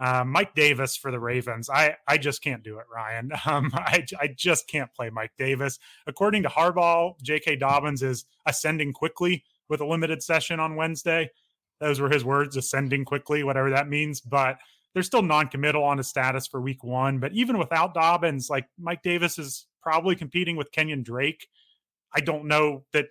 [0.00, 1.70] Uh, Mike Davis for the Ravens.
[1.70, 3.30] I I just can't do it, Ryan.
[3.46, 5.78] Um, I I just can't play Mike Davis.
[6.08, 7.54] According to Harbaugh, J.K.
[7.56, 11.30] Dobbins is ascending quickly with a limited session on Wednesday.
[11.78, 14.20] Those were his words, ascending quickly, whatever that means.
[14.20, 14.58] But
[14.92, 17.20] they're still non-committal on his status for Week One.
[17.20, 21.48] But even without Dobbins, like Mike Davis is probably competing with Kenyon Drake.
[22.14, 23.06] I don't know that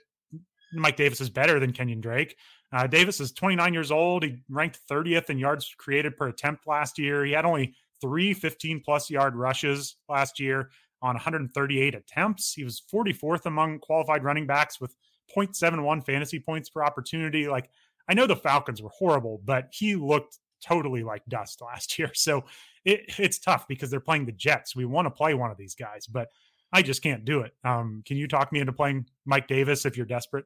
[0.74, 2.36] Mike Davis is better than Kenyon Drake.
[2.74, 4.24] Uh, Davis is 29 years old.
[4.24, 7.24] He ranked 30th in yards created per attempt last year.
[7.24, 10.70] He had only three 15 plus yard rushes last year
[11.02, 12.54] on 138 attempts.
[12.54, 14.96] He was 44th among qualified running backs with
[15.36, 17.48] 0.71 fantasy points per opportunity.
[17.48, 17.70] Like,
[18.10, 22.12] I know the Falcons were horrible, but he looked totally like dust last year.
[22.14, 22.46] So
[22.86, 24.76] it, it's tough because they're playing the Jets.
[24.76, 26.30] We want to play one of these guys, but
[26.74, 27.54] I just can't do it.
[27.64, 30.46] Um, can you talk me into playing Mike Davis if you're desperate?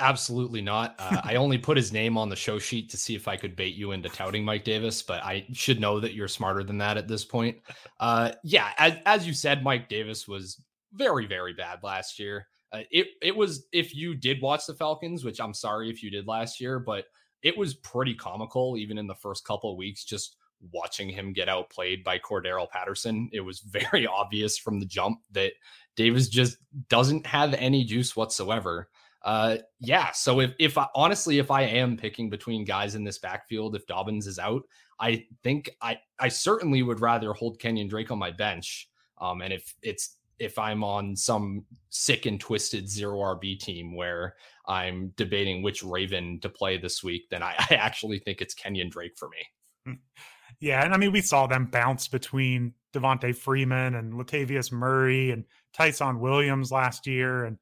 [0.00, 0.94] Absolutely not.
[0.98, 3.56] Uh, I only put his name on the show sheet to see if I could
[3.56, 6.96] bait you into touting Mike Davis, but I should know that you're smarter than that
[6.96, 7.58] at this point.
[7.98, 12.46] Uh, yeah, as, as you said, Mike Davis was very, very bad last year.
[12.72, 16.10] Uh, it it was if you did watch the Falcons, which I'm sorry if you
[16.10, 17.06] did last year, but
[17.42, 20.04] it was pretty comical even in the first couple of weeks.
[20.04, 20.36] Just
[20.72, 25.52] watching him get outplayed by Cordarrelle Patterson, it was very obvious from the jump that
[25.96, 28.88] Davis just doesn't have any juice whatsoever.
[29.22, 30.12] Uh, yeah.
[30.12, 33.86] So if if I, honestly, if I am picking between guys in this backfield, if
[33.86, 34.62] Dobbins is out,
[35.00, 38.88] I think I I certainly would rather hold Kenyon Drake on my bench.
[39.20, 44.34] Um, and if it's if I'm on some sick and twisted zero RB team where
[44.66, 48.88] I'm debating which Raven to play this week, then I, I actually think it's Kenyon
[48.88, 49.98] Drake for me.
[50.60, 55.44] Yeah, and I mean we saw them bounce between Devonta Freeman and Latavius Murray and
[55.72, 57.58] Ty'Son Williams last year, and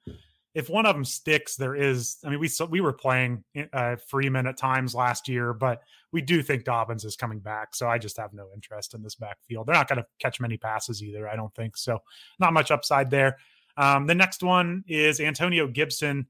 [0.56, 2.16] if one of them sticks, there is.
[2.24, 5.82] I mean, we we were playing uh, Freeman at times last year, but
[6.12, 7.74] we do think Dobbins is coming back.
[7.74, 9.66] So I just have no interest in this backfield.
[9.66, 11.28] They're not going to catch many passes either.
[11.28, 11.98] I don't think so.
[12.38, 13.36] Not much upside there.
[13.76, 16.26] Um, the next one is Antonio Gibson.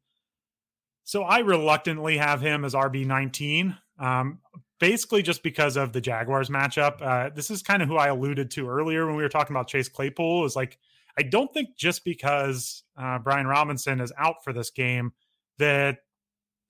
[1.05, 3.77] So I reluctantly have him as RB nineteen.
[3.97, 4.41] Um,
[4.79, 7.01] basically just because of the Jaguars matchup.
[7.01, 9.69] Uh, this is kind of who I alluded to earlier when we were talking about
[9.69, 10.45] Chase Claypool.
[10.45, 10.79] Is like
[11.19, 15.13] I don't think just because uh, Brian Robinson is out for this game
[15.59, 15.99] that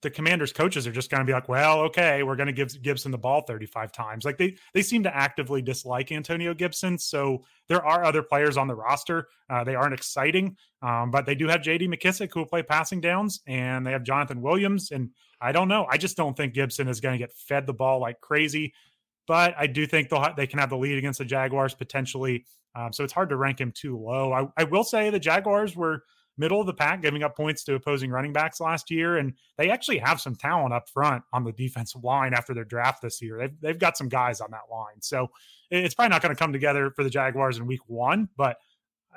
[0.01, 2.81] the Commanders coaches are just going to be like, well, okay, we're going to give
[2.81, 4.25] Gibson the ball 35 times.
[4.25, 6.99] Like they they seem to actively dislike Antonio Gibson.
[6.99, 9.27] So there are other players on the roster.
[9.49, 11.87] Uh, they aren't exciting, um, but they do have J.D.
[11.87, 14.91] McKissic who will play passing downs, and they have Jonathan Williams.
[14.91, 15.09] And
[15.41, 15.87] I don't know.
[15.89, 18.73] I just don't think Gibson is going to get fed the ball like crazy.
[19.27, 22.45] But I do think they'll ha- they can have the lead against the Jaguars potentially.
[22.75, 24.31] Um, so it's hard to rank him too low.
[24.31, 26.03] I, I will say the Jaguars were
[26.37, 29.17] middle of the pack, giving up points to opposing running backs last year.
[29.17, 33.01] And they actually have some talent up front on the defensive line after their draft
[33.01, 33.37] this year.
[33.37, 35.01] They've, they've got some guys on that line.
[35.01, 35.29] So
[35.69, 38.57] it's probably not going to come together for the Jaguars in week one, but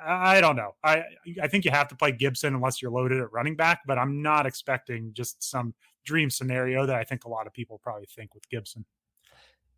[0.03, 0.75] I don't know.
[0.83, 1.03] I
[1.41, 4.21] I think you have to play Gibson unless you're loaded at running back, but I'm
[4.21, 8.33] not expecting just some dream scenario that I think a lot of people probably think
[8.33, 8.85] with Gibson.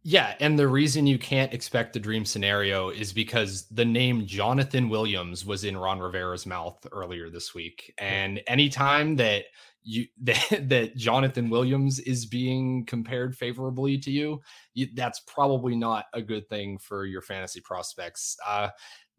[0.06, 4.90] Yeah, and the reason you can't expect the dream scenario is because the name Jonathan
[4.90, 7.94] Williams was in Ron Rivera's mouth earlier this week.
[7.98, 9.46] And anytime that
[9.82, 14.42] you that, that Jonathan Williams is being compared favorably to you,
[14.74, 18.36] you, that's probably not a good thing for your fantasy prospects.
[18.46, 18.70] Uh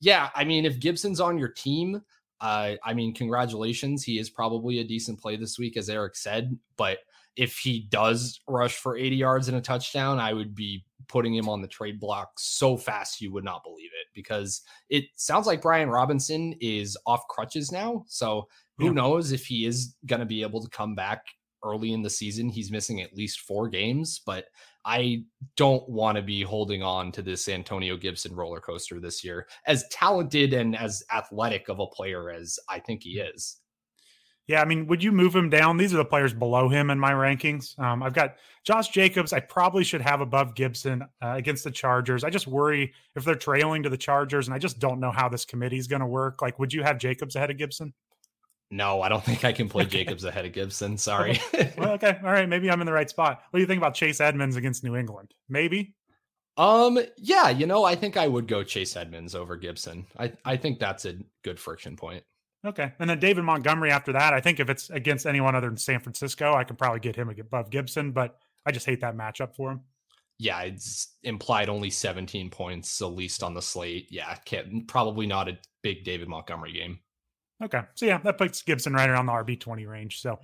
[0.00, 2.02] yeah, I mean if Gibson's on your team,
[2.42, 6.58] uh I mean congratulations, he is probably a decent play this week as Eric said,
[6.76, 6.98] but
[7.36, 11.48] if he does rush for 80 yards and a touchdown, I would be putting him
[11.48, 15.62] on the trade block so fast you would not believe it because it sounds like
[15.62, 18.04] Brian Robinson is off crutches now.
[18.08, 18.92] So who yeah.
[18.92, 21.24] knows if he is going to be able to come back
[21.64, 22.48] early in the season.
[22.48, 24.46] He's missing at least four games, but
[24.84, 25.24] I
[25.56, 29.88] don't want to be holding on to this Antonio Gibson roller coaster this year, as
[29.90, 33.60] talented and as athletic of a player as I think he is.
[34.46, 35.78] Yeah, I mean, would you move him down?
[35.78, 37.78] These are the players below him in my rankings.
[37.78, 39.32] Um, I've got Josh Jacobs.
[39.32, 42.24] I probably should have above Gibson uh, against the Chargers.
[42.24, 45.30] I just worry if they're trailing to the Chargers, and I just don't know how
[45.30, 46.42] this committee is going to work.
[46.42, 47.94] Like, would you have Jacobs ahead of Gibson?
[48.70, 50.98] No, I don't think I can play Jacobs ahead of Gibson.
[50.98, 51.40] Sorry.
[51.78, 52.48] well, okay, all right.
[52.48, 53.40] Maybe I'm in the right spot.
[53.50, 55.32] What do you think about Chase Edmonds against New England?
[55.48, 55.94] Maybe.
[56.56, 56.98] Um.
[57.16, 57.48] Yeah.
[57.48, 60.06] You know, I think I would go Chase Edmonds over Gibson.
[60.18, 62.24] I I think that's a good friction point.
[62.64, 62.92] Okay.
[62.98, 64.32] And then David Montgomery after that.
[64.32, 67.28] I think if it's against anyone other than San Francisco, I can probably get him
[67.28, 69.80] above Gibson, but I just hate that matchup for him.
[70.38, 74.08] Yeah, it's implied only 17 points, the least on the slate.
[74.10, 74.34] Yeah,
[74.86, 76.98] probably not a big David Montgomery game.
[77.62, 77.82] Okay.
[77.94, 80.20] So yeah, that puts Gibson right around the RB20 range.
[80.20, 80.40] So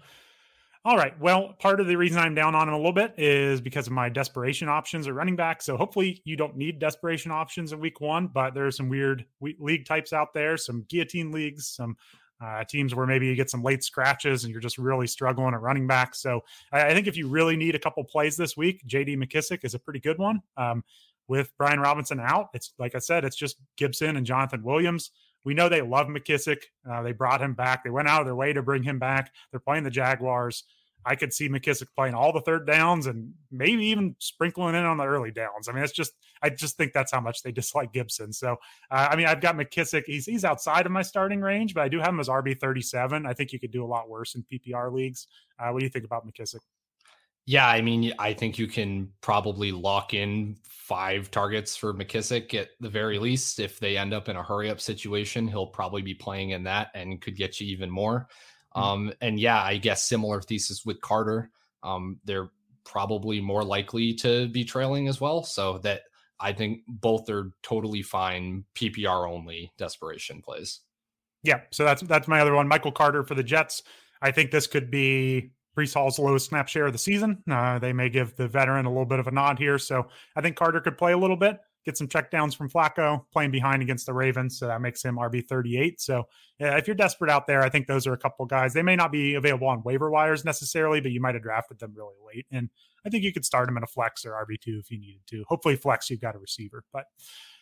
[0.84, 1.18] all right.
[1.20, 3.92] Well, part of the reason I'm down on him a little bit is because of
[3.92, 5.60] my desperation options at running back.
[5.60, 9.26] So hopefully you don't need desperation options in week one, but there are some weird
[9.40, 11.96] league types out there, some guillotine leagues, some
[12.42, 15.60] uh, teams where maybe you get some late scratches and you're just really struggling at
[15.60, 16.14] running back.
[16.14, 16.40] So
[16.72, 19.78] I, think if you really need a couple plays this week, JD McKissic is a
[19.78, 20.40] pretty good one.
[20.56, 20.82] Um,
[21.28, 25.10] with Brian Robinson out, it's like I said, it's just Gibson and Jonathan Williams.
[25.44, 26.62] We know they love McKissic.
[26.88, 27.84] Uh, they brought him back.
[27.84, 29.32] They went out of their way to bring him back.
[29.50, 30.64] They're playing the Jaguars.
[31.04, 34.98] I could see McKissic playing all the third downs and maybe even sprinkling in on
[34.98, 35.68] the early downs.
[35.68, 38.32] I mean, it's just I just think that's how much they dislike Gibson.
[38.32, 38.56] So,
[38.90, 40.02] uh, I mean, I've got McKissic.
[40.06, 42.82] He's he's outside of my starting range, but I do have him as RB thirty
[42.82, 43.26] seven.
[43.26, 45.26] I think you could do a lot worse in PPR leagues.
[45.58, 46.60] Uh, what do you think about McKissic?
[47.46, 50.56] Yeah, I mean, I think you can probably lock in
[50.90, 53.58] five targets for McKissic at the very least.
[53.58, 56.88] If they end up in a hurry up situation, he'll probably be playing in that
[56.94, 58.28] and could get you even more.
[58.76, 58.82] Mm-hmm.
[58.82, 61.50] Um, and yeah, I guess similar thesis with Carter.
[61.82, 62.50] Um, they're
[62.84, 65.44] probably more likely to be trailing as well.
[65.44, 66.02] So that
[66.40, 70.80] I think both are totally fine PPR only desperation plays.
[71.42, 72.68] Yeah, so that's that's my other one.
[72.68, 73.82] Michael Carter for the Jets.
[74.20, 77.42] I think this could be Breece Hall's lowest snap share of the season.
[77.50, 79.78] Uh, they may give the veteran a little bit of a nod here.
[79.78, 83.50] So I think Carter could play a little bit, get some checkdowns from Flacco, playing
[83.50, 84.58] behind against the Ravens.
[84.58, 86.00] So that makes him RB 38.
[86.00, 86.24] So
[86.58, 88.72] yeah, if you're desperate out there, I think those are a couple guys.
[88.72, 91.92] They may not be available on waiver wires necessarily, but you might have drafted them
[91.94, 92.46] really late.
[92.50, 92.68] And
[93.06, 95.44] I think you could start them in a flex or RB2 if you needed to.
[95.48, 96.84] Hopefully, flex, you've got a receiver.
[96.92, 97.06] But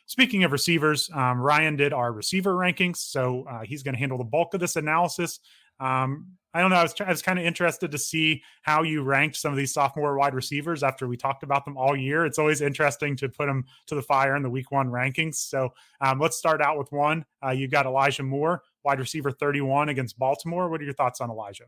[0.09, 4.16] Speaking of receivers, um, Ryan did our receiver rankings, so uh, he's going to handle
[4.16, 5.38] the bulk of this analysis.
[5.81, 6.77] Um, I don't know.
[6.77, 10.17] I was, was kind of interested to see how you ranked some of these sophomore
[10.17, 12.25] wide receivers after we talked about them all year.
[12.25, 15.37] It's always interesting to put them to the fire in the week one rankings.
[15.37, 17.27] So um, let's start out with one.
[17.45, 20.71] Uh, you got Elijah Moore, wide receiver 31 against Baltimore.
[20.71, 21.65] What are your thoughts on Elijah?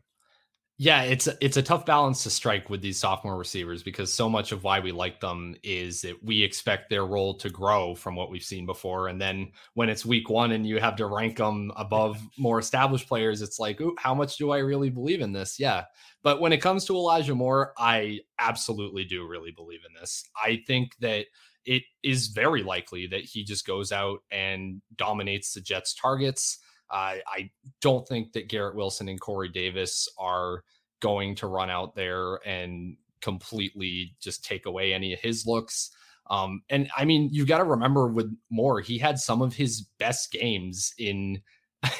[0.83, 4.27] Yeah, it's a, it's a tough balance to strike with these sophomore receivers because so
[4.27, 8.15] much of why we like them is that we expect their role to grow from
[8.15, 11.37] what we've seen before, and then when it's week one and you have to rank
[11.37, 15.33] them above more established players, it's like, ooh, how much do I really believe in
[15.33, 15.59] this?
[15.59, 15.83] Yeah,
[16.23, 20.27] but when it comes to Elijah Moore, I absolutely do really believe in this.
[20.35, 21.27] I think that
[21.63, 26.57] it is very likely that he just goes out and dominates the Jets' targets.
[26.91, 27.49] I, I
[27.79, 30.63] don't think that Garrett Wilson and Corey Davis are
[30.99, 35.91] going to run out there and completely just take away any of his looks.
[36.29, 39.81] Um, and I mean, you've got to remember with Moore, he had some of his
[39.99, 41.41] best games in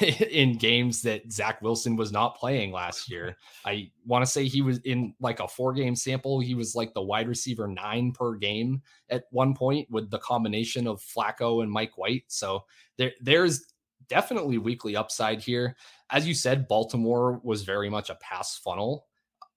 [0.30, 3.36] in games that Zach Wilson was not playing last year.
[3.64, 6.38] I want to say he was in like a four game sample.
[6.38, 10.86] He was like the wide receiver nine per game at one point with the combination
[10.86, 12.24] of Flacco and Mike White.
[12.28, 12.64] So
[12.96, 13.72] there, there's
[14.12, 15.74] definitely weekly upside here.
[16.10, 19.06] As you said, Baltimore was very much a pass funnel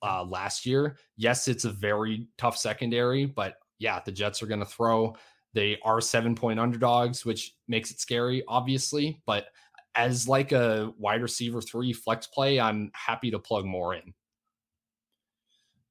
[0.02, 0.98] uh, last year.
[1.18, 5.13] Yes, it's a very tough secondary, but yeah, the Jets are going to throw.
[5.54, 9.22] They are seven point underdogs, which makes it scary, obviously.
[9.26, 9.48] But
[9.94, 14.13] as like a wide receiver three flex play, I'm happy to plug Moore in.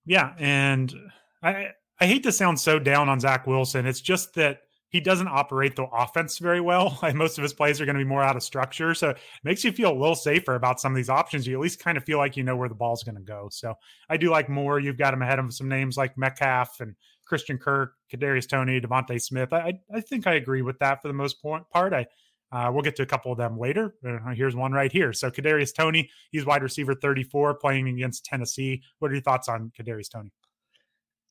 [0.07, 0.95] Yeah, and
[1.43, 1.69] I
[2.01, 3.85] I hate to sound so down on Zach Wilson.
[3.85, 4.61] It's just that
[4.95, 6.97] he doesn't operate the offense very well.
[7.03, 8.95] Like most of his plays are going to be Moore out of structure.
[8.95, 11.47] So it makes you feel a little safer about some of these options.
[11.47, 13.49] You at least kind of feel like you know where the ball's going to go.
[13.51, 13.75] So
[14.09, 14.79] I do like more.
[14.79, 16.95] You've got him ahead of some names like Metcalf and
[17.27, 19.53] Christian Kirk, Kadarius Toney, DeVonta Smith.
[19.53, 21.65] I, I think I agree with that for the most part.
[21.75, 22.07] I
[22.53, 23.97] uh, we'll get to a couple of them later.
[24.35, 25.13] Here's one right here.
[25.13, 28.81] So Kadarius Toney, he's wide receiver 34, playing against Tennessee.
[29.01, 30.31] What are your thoughts on Kadarius Toney?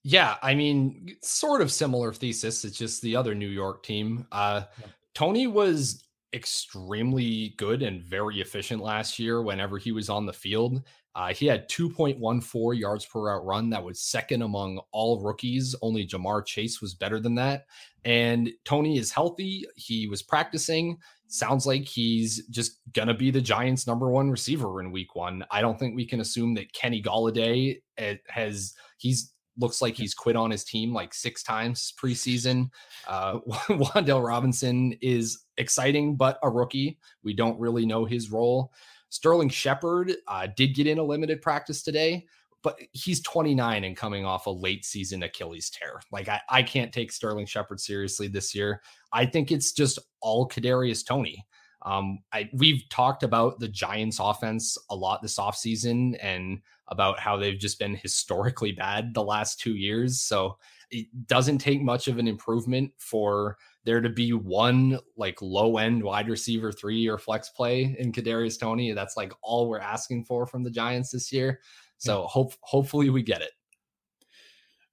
[0.04, 2.66] Yeah, I mean, sort of similar thesis.
[2.66, 4.28] It's just the other New York team.
[4.32, 4.88] Uh, yeah.
[5.14, 10.82] Toney was extremely good and very efficient last year whenever he was on the field.
[11.16, 13.70] Uh, he had 2.14 yards per route run.
[13.70, 15.76] That was second among all rookies.
[15.82, 17.66] Only Ja'Marr Chase was better than that.
[18.04, 19.64] And Toney is healthy.
[19.76, 20.98] He was practicing.
[21.28, 25.46] Sounds like he's just going to be the Giants' number one receiver in week one.
[25.52, 30.14] I don't think we can assume that Kenny Golladay eh, has, he's looks like he's
[30.14, 32.70] quit on his team like six times preseason.
[33.08, 33.40] Uh,
[34.06, 36.98] Robinson is exciting, but a rookie.
[37.24, 38.72] We don't really know his role.
[39.10, 42.26] Sterling Shepard uh, did get in a limited practice today,
[42.64, 46.02] but he's 29 and coming off a late season Achilles tear.
[46.12, 48.82] Like I, I can't take Sterling Shepard seriously this year.
[49.12, 51.46] I think it's just all Kadarius Toney.
[51.86, 57.38] Um, I we've talked about the Giants offense a lot this offseason and about how
[57.38, 60.22] they've just been historically bad the last two years.
[60.22, 60.58] So
[60.92, 66.04] it doesn't take much of an improvement for there to be one like low end
[66.04, 68.92] wide receiver three or flex play in Kadarius Toney.
[68.94, 71.60] That's like all we're asking for from the Giants this year.
[71.98, 73.52] So hope hopefully we get it.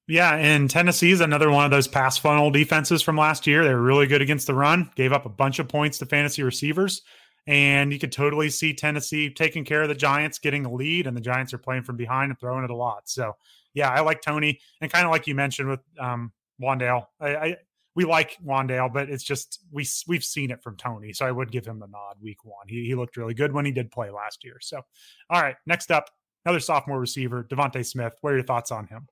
[0.09, 3.63] Yeah, and Tennessee is another one of those pass funnel defenses from last year.
[3.63, 6.43] They were really good against the run, gave up a bunch of points to fantasy
[6.43, 7.03] receivers.
[7.51, 11.17] And you could totally see Tennessee taking care of the Giants, getting a lead, and
[11.17, 13.09] the Giants are playing from behind and throwing it a lot.
[13.09, 13.35] So,
[13.75, 16.31] yeah, I like Toney, and kind of like you mentioned with um,
[16.63, 17.07] Wan'Dale.
[17.19, 17.57] I, I
[17.97, 21.51] we like Wan'Dale, but it's just we we've seen it from Toney, so I would
[21.51, 22.69] give him the nod week one.
[22.69, 24.59] He he looked really good when he did play last year.
[24.61, 24.81] So,
[25.29, 26.09] all right, next up,
[26.45, 28.15] another sophomore receiver, DeVonta Smith.
[28.21, 29.09] What are your thoughts on him?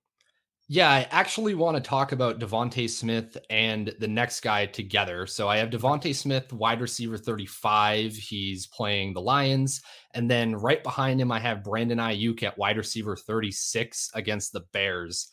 [0.70, 5.26] Yeah, I actually want to talk about DeVonta Smith and the next guy together.
[5.26, 8.12] So I have DeVonta Smith, wide receiver 35.
[8.14, 9.80] He's playing the Lions.
[10.12, 14.64] And then right behind him, I have Brandon Aiyuk at wide receiver 36 against the
[14.74, 15.28] Bears.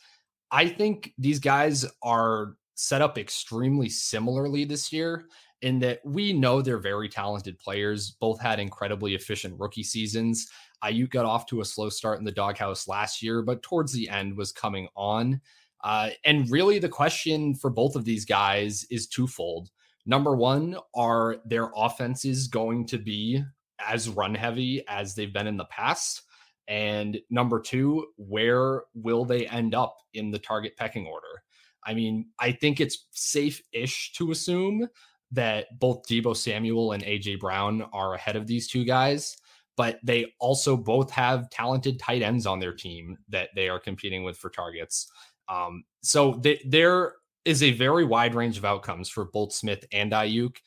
[0.51, 5.25] I think these guys are set up extremely similarly this year
[5.61, 10.47] in that we know they're very talented players, both had incredibly efficient rookie seasons.
[10.85, 14.09] Aiyuk got off to a slow start in the doghouse last year, but towards the
[14.09, 15.41] end was coming on.
[15.83, 19.69] Uh, and really, the question for both of these guys is twofold.
[20.05, 23.43] Number one, are their offenses going to be
[23.85, 26.21] as run heavy as they've been in the past?
[26.67, 31.43] And number two, where will they end up in the target pecking order?
[31.85, 34.87] I mean, I think it's safe ish to assume
[35.31, 39.37] that both Deebo Samuel and AJ Brown are ahead of these two guys,
[39.77, 44.23] but they also both have talented tight ends on their team that they are competing
[44.23, 45.11] with for targets.
[45.49, 47.13] Um, so there
[47.43, 50.57] is a very wide range of outcomes for both Smith and Aiyuk.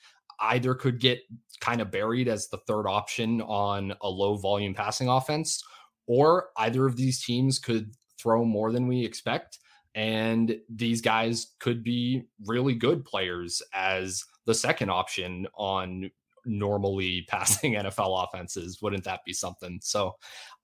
[0.41, 1.21] Either could get
[1.61, 5.63] kind of buried as the third option on a low volume passing offense,
[6.07, 9.59] or either of these teams could throw more than we expect.
[9.95, 16.11] And these guys could be really good players as the second option on
[16.49, 18.80] normally passing NFL offenses.
[18.82, 19.78] Wouldn't that be something?
[19.82, 20.16] So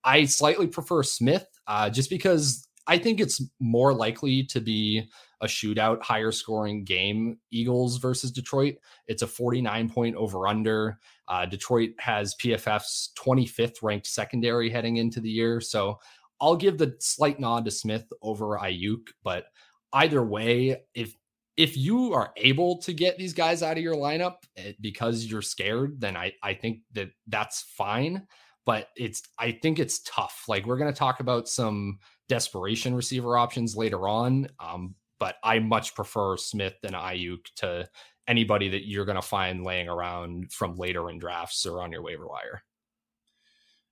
[0.03, 5.09] I slightly prefer Smith uh, just because I think it's more likely to be
[5.41, 7.37] a shootout, higher scoring game.
[7.51, 8.75] Eagles versus Detroit.
[9.07, 10.99] It's a 49 point over under.
[11.27, 15.59] Uh, Detroit has PFF's 25th ranked secondary heading into the year.
[15.61, 15.99] So
[16.39, 19.07] I'll give the slight nod to Smith over Aiyuk.
[19.23, 19.45] But
[19.93, 21.15] either way, if
[21.57, 25.41] if you are able to get these guys out of your lineup eh, because you're
[25.41, 28.27] scared, then I, I think that that's fine.
[28.65, 30.45] But it's I think it's tough.
[30.47, 34.47] Like we're going to talk about some desperation receiver options later on.
[34.59, 37.87] Um, but I much prefer Smith and Aiyuk to
[38.27, 42.01] anybody that you're going to find laying around from later in drafts or on your
[42.01, 42.63] waiver wire.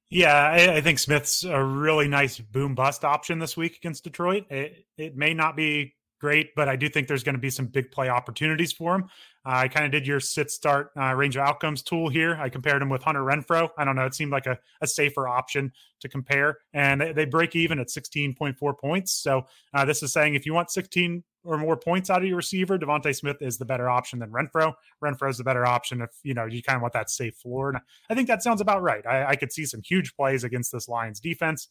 [0.09, 4.45] Yeah, I, I, think Smith's a really nice boom bust option this week against Detroit.
[4.51, 7.65] It, it may not be great, but I do think there's going to be some
[7.65, 9.03] big play opportunities for him.
[9.45, 12.38] Uh, I kind of did your sit start uh, range of outcomes tool here.
[12.39, 13.67] I compared him with Hunter Renfrow.
[13.78, 14.05] I don't know.
[14.05, 16.59] It seemed like a, a safer option to compare.
[16.74, 19.11] And they, they break even at 16.4 points.
[19.11, 22.38] So uh, this is saying if you want 16 or more points out of your
[22.38, 24.71] receiver, DeVonta Smith is the better option than Renfrow.
[25.03, 27.67] Renfrow is the better option if you know you kind of want that safe floor.
[27.67, 29.05] And I think that sounds about right.
[29.05, 31.67] I, I could see some huge plays against this Lions defense,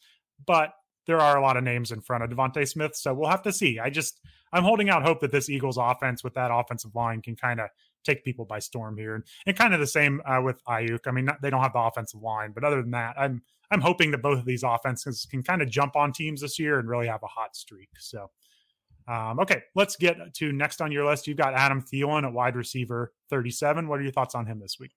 [0.46, 0.74] but
[1.06, 3.52] there are a lot of names in front of DeVonta Smith, so we'll have to
[3.52, 3.78] see.
[3.78, 4.20] I just
[4.52, 7.70] I'm holding out hope that this Eagles offense with that offensive line can kind of
[8.04, 11.00] take people by storm here, and, and kind of the same uh, with Aiyuk.
[11.06, 13.80] I mean, not, they don't have the offensive line, but other than that, I'm I'm
[13.80, 16.88] hoping that both of these offenses can kind of jump on teams this year and
[16.88, 17.88] really have a hot streak.
[17.98, 18.30] So,
[19.08, 21.26] um, okay, let's get to next on your list.
[21.26, 23.88] You've got Adam Thielen at wide receiver 37.
[23.88, 24.92] What are your thoughts on him this week?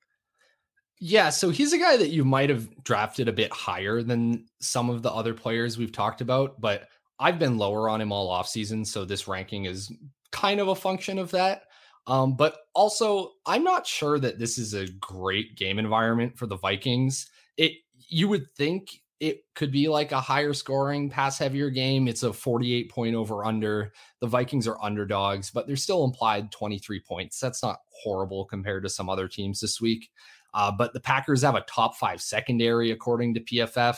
[0.99, 4.89] Yeah, so he's a guy that you might have drafted a bit higher than some
[4.89, 6.87] of the other players we've talked about, but
[7.19, 8.87] I've been lower on him all offseason.
[8.87, 9.91] So this ranking is
[10.31, 11.63] kind of a function of that.
[12.07, 16.57] Um, but also, I'm not sure that this is a great game environment for the
[16.57, 17.27] Vikings.
[17.57, 17.73] It
[18.07, 18.89] you would think
[19.19, 22.07] it could be like a higher scoring, pass heavier game.
[22.07, 23.93] It's a 48 point over under.
[24.19, 27.39] The Vikings are underdogs, but they're still implied 23 points.
[27.39, 30.09] That's not horrible compared to some other teams this week.
[30.55, 33.97] Uh, but the Packers have a top five secondary, according to PFF.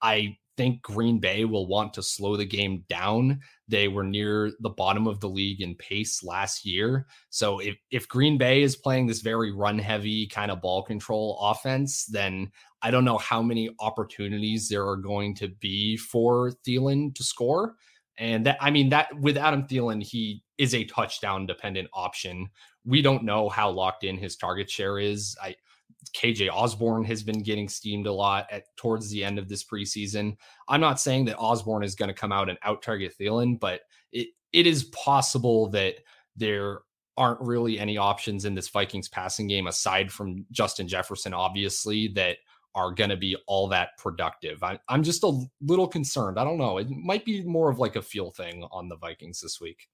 [0.00, 3.40] I think Green Bay will want to slow the game down.
[3.68, 7.06] They were near the bottom of the league in pace last year.
[7.30, 11.38] So if, if Green Bay is playing this very run heavy kind of ball control
[11.40, 12.52] offense, then
[12.82, 17.74] I don't know how many opportunities there are going to be for Thielen to score.
[18.16, 22.48] And that, I mean, that with Adam Thielen, he is a touchdown dependent option.
[22.84, 25.36] We don't know how locked in his target share is.
[25.42, 25.54] I,
[26.14, 30.36] KJ Osborn has been getting steamed a lot at towards the end of this preseason.
[30.68, 33.80] I'm not saying that Osborn is going to come out and out target Thielen, but
[34.12, 35.96] it it is possible that
[36.36, 36.80] there
[37.16, 42.36] aren't really any options in this Vikings passing game aside from Justin Jefferson, obviously, that
[42.74, 44.62] are going to be all that productive.
[44.62, 46.38] I, I'm just a little concerned.
[46.38, 46.76] I don't know.
[46.76, 49.88] It might be more of like a feel thing on the Vikings this week.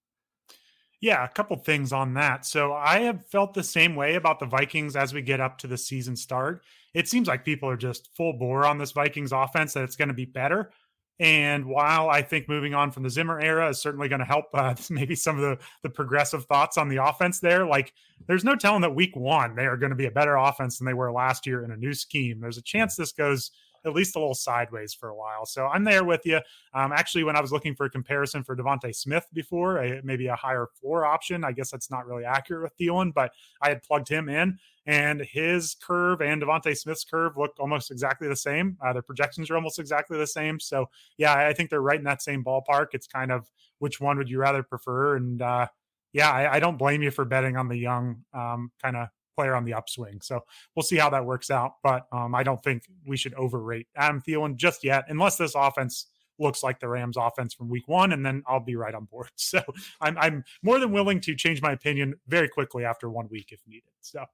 [1.03, 2.47] Yeah, a couple things on that.
[2.47, 5.67] So I have felt the same way about the Vikings as we get up to
[5.67, 6.63] the season start.
[6.95, 10.09] It seems like people are just full bore on this Vikings offense that it's going
[10.09, 10.71] to be better.
[11.19, 14.47] And while I think moving on from the Zimmer era is certainly going to help
[14.55, 17.93] uh, maybe some of the, the progressive thoughts on the offense there, like
[18.29, 20.87] there's no telling that week one they are going to be a better offense than
[20.87, 22.39] they were last year in a new scheme.
[22.41, 23.51] There's a chance this goes
[23.85, 25.47] at least a little sideways for a while.
[25.47, 26.41] So I'm there with you.
[26.75, 30.27] Um, actually, when I was looking for a comparison for DeVonta Smith before, a, maybe
[30.27, 33.83] a higher floor option, I guess that's not really accurate with Thielen, but I had
[33.83, 38.77] plugged him in and his curve and DeVonta Smith's curve look almost exactly the same.
[38.85, 40.59] Uh, their projections are almost exactly the same.
[40.59, 42.89] So yeah, I think they're right in that same ballpark.
[42.93, 45.17] It's kind of which one would you rather prefer?
[45.17, 45.69] And uh,
[46.13, 49.55] yeah, I, I, don't blame you for betting on the young um, kind of player
[49.55, 50.21] on the upswing.
[50.21, 50.41] So
[50.75, 51.73] we'll see how that works out.
[51.83, 56.07] But um, I don't think we should overrate Adam Thielen just yet, unless this offense
[56.39, 59.29] looks like the Rams offense from week one, and then I'll be right on board.
[59.37, 59.63] So
[60.01, 63.61] I'm, I'm more than willing to change my opinion very quickly after one week if
[63.67, 63.91] needed.
[64.01, 64.25] So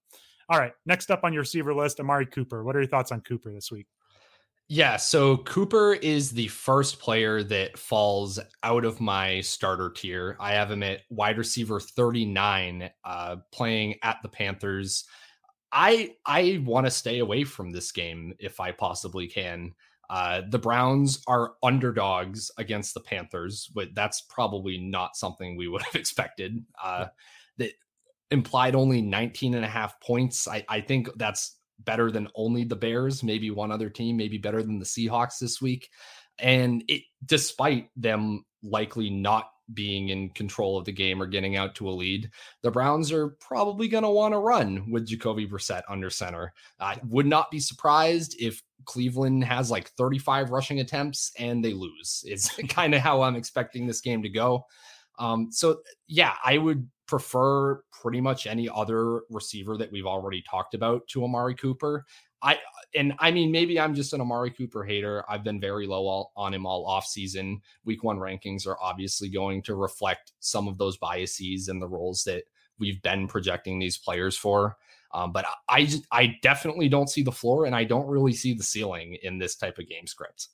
[0.49, 2.65] All right, next up on your receiver list, Amari Cooper.
[2.65, 3.87] What are your thoughts on Cooper this week?
[4.71, 10.37] Yeah, so Cooper is the first player that falls out of my starter tier.
[10.39, 15.05] I have him at wide receiver 39, uh, playing at the Panthers.
[15.73, 19.75] I I want to stay away from this game if I possibly can.
[20.11, 25.83] Uh, the Browns are underdogs against the Panthers, but that's probably not something we would
[25.85, 26.65] have expected.
[26.83, 27.07] Uh,
[27.59, 27.73] that
[28.31, 30.49] implied only 19 and a half points.
[30.49, 34.63] I, I think that's better than only the Bears, maybe one other team, maybe better
[34.63, 35.91] than the Seahawks this week.
[36.39, 41.75] And it, despite them likely not being in control of the game or getting out
[41.77, 42.31] to a lead,
[42.63, 46.53] the Browns are probably going to want to run with Jacoby Brissett under center.
[46.81, 52.25] I would not be surprised if Cleveland has like 35 rushing attempts and they lose.
[52.27, 54.65] It's kind of how I'm expecting this game to go.
[55.19, 60.75] Um, so yeah, I would prefer pretty much any other receiver that we've already talked
[60.75, 62.05] about to Amari Cooper.
[62.43, 62.59] I
[62.95, 65.25] and I mean maybe I'm just an Amari Cooper hater.
[65.29, 67.61] I've been very low all, on him all off season.
[67.85, 72.23] Week 1 rankings are obviously going to reflect some of those biases and the roles
[72.25, 72.45] that
[72.79, 74.77] we've been projecting these players for.
[75.13, 78.63] Um, but I I definitely don't see the floor and I don't really see the
[78.63, 80.49] ceiling in this type of game script.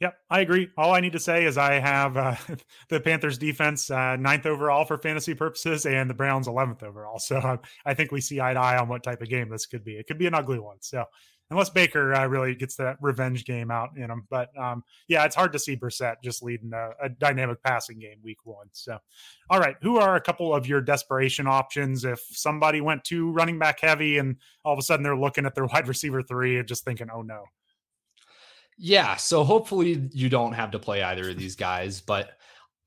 [0.00, 0.68] Yep, I agree.
[0.78, 2.34] All I need to say is I have uh,
[2.88, 7.18] the Panthers defense uh, ninth overall for fantasy purposes and the Browns 11th overall.
[7.18, 9.66] So uh, I think we see eye to eye on what type of game this
[9.66, 9.96] could be.
[9.96, 10.78] It could be an ugly one.
[10.80, 11.04] So
[11.50, 14.26] unless Baker uh, really gets that revenge game out in him.
[14.30, 18.18] But um, yeah, it's hard to see Brissett just leading a, a, dynamic passing game
[18.22, 18.68] week one.
[18.72, 18.98] So,
[19.50, 23.58] all right, who are a couple of your desperation options if somebody went to running
[23.58, 26.68] back heavy and all of a sudden they're looking at their wide receiver three and
[26.68, 27.44] just thinking, oh no.
[28.82, 32.30] Yeah, so hopefully you don't have to play either of these guys, but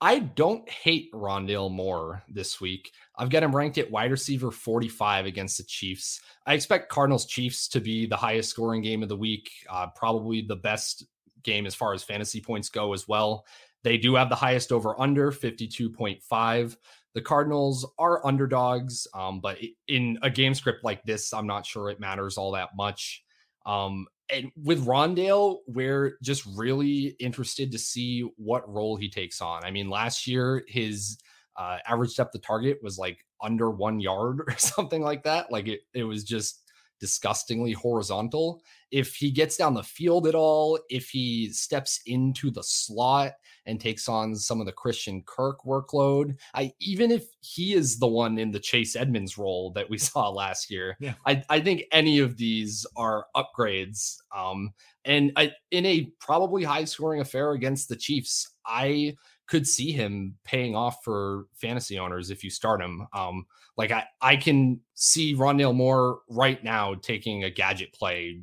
[0.02, 2.92] I don't hate Rondale Moore this week.
[3.16, 6.20] I've got him ranked at wide receiver 45 against the Chiefs.
[6.48, 10.42] I expect Cardinals Chiefs to be the highest scoring game of the week, uh, probably
[10.42, 11.06] the best
[11.44, 13.46] game as far as fantasy points go as well.
[13.84, 16.76] They do have the highest over under 52.5.
[17.14, 21.92] The Cardinals are underdogs, um, but in a game script like this, I'm not sure
[21.92, 23.24] it matters all that much.
[23.68, 29.64] Um, and with Rondale, we're just really interested to see what role he takes on.
[29.64, 31.18] I mean, last year his
[31.56, 35.52] uh, average depth of target was like under one yard or something like that.
[35.52, 36.63] Like it, it was just
[37.04, 38.62] disgustingly horizontal.
[38.90, 43.34] If he gets down the field at all, if he steps into the slot
[43.66, 48.08] and takes on some of the Christian Kirk workload, I even if he is the
[48.08, 51.16] one in the Chase Edmonds role that we saw last year, yeah.
[51.28, 54.16] I, I think any of these are upgrades.
[54.34, 54.72] Um,
[55.04, 59.18] and I, in a probably high scoring affair against the Chiefs, I
[59.54, 63.06] could see him paying off for fantasy owners if you start him.
[63.14, 63.46] Um,
[63.78, 68.42] like I, I can see Rondale Moore right now taking a gadget play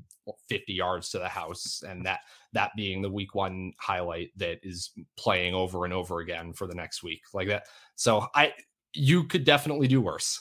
[0.49, 2.21] 50 yards to the house, and that
[2.53, 6.77] that being the week one highlight that is playing over and over again for the
[6.77, 7.65] next week, like that.
[7.97, 8.53] So I,
[8.93, 10.41] you could definitely do worse.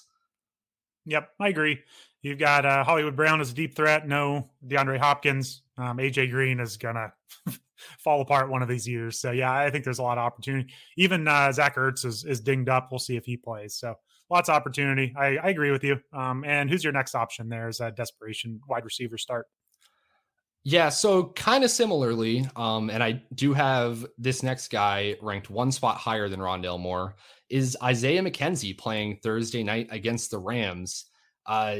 [1.05, 1.80] Yep, I agree.
[2.22, 4.07] You've got uh, Hollywood Brown as a deep threat.
[4.07, 5.63] No, DeAndre Hopkins.
[5.80, 7.11] Um, AJ Green is gonna
[7.99, 9.19] fall apart one of these years.
[9.19, 10.73] So yeah, I think there's a lot of opportunity.
[10.97, 12.89] Even uh, Zach Ertz is, is dinged up.
[12.91, 13.75] We'll see if he plays.
[13.75, 13.95] So
[14.30, 15.13] lots of opportunity.
[15.17, 15.99] I, I agree with you.
[16.13, 19.47] Um, and who's your next option there as a desperation wide receiver start?
[20.65, 25.71] Yeah, so kind of similarly, um, and I do have this next guy ranked one
[25.71, 27.15] spot higher than Rondale Moore,
[27.49, 31.05] is Isaiah McKenzie playing Thursday night against the Rams.
[31.45, 31.80] Uh,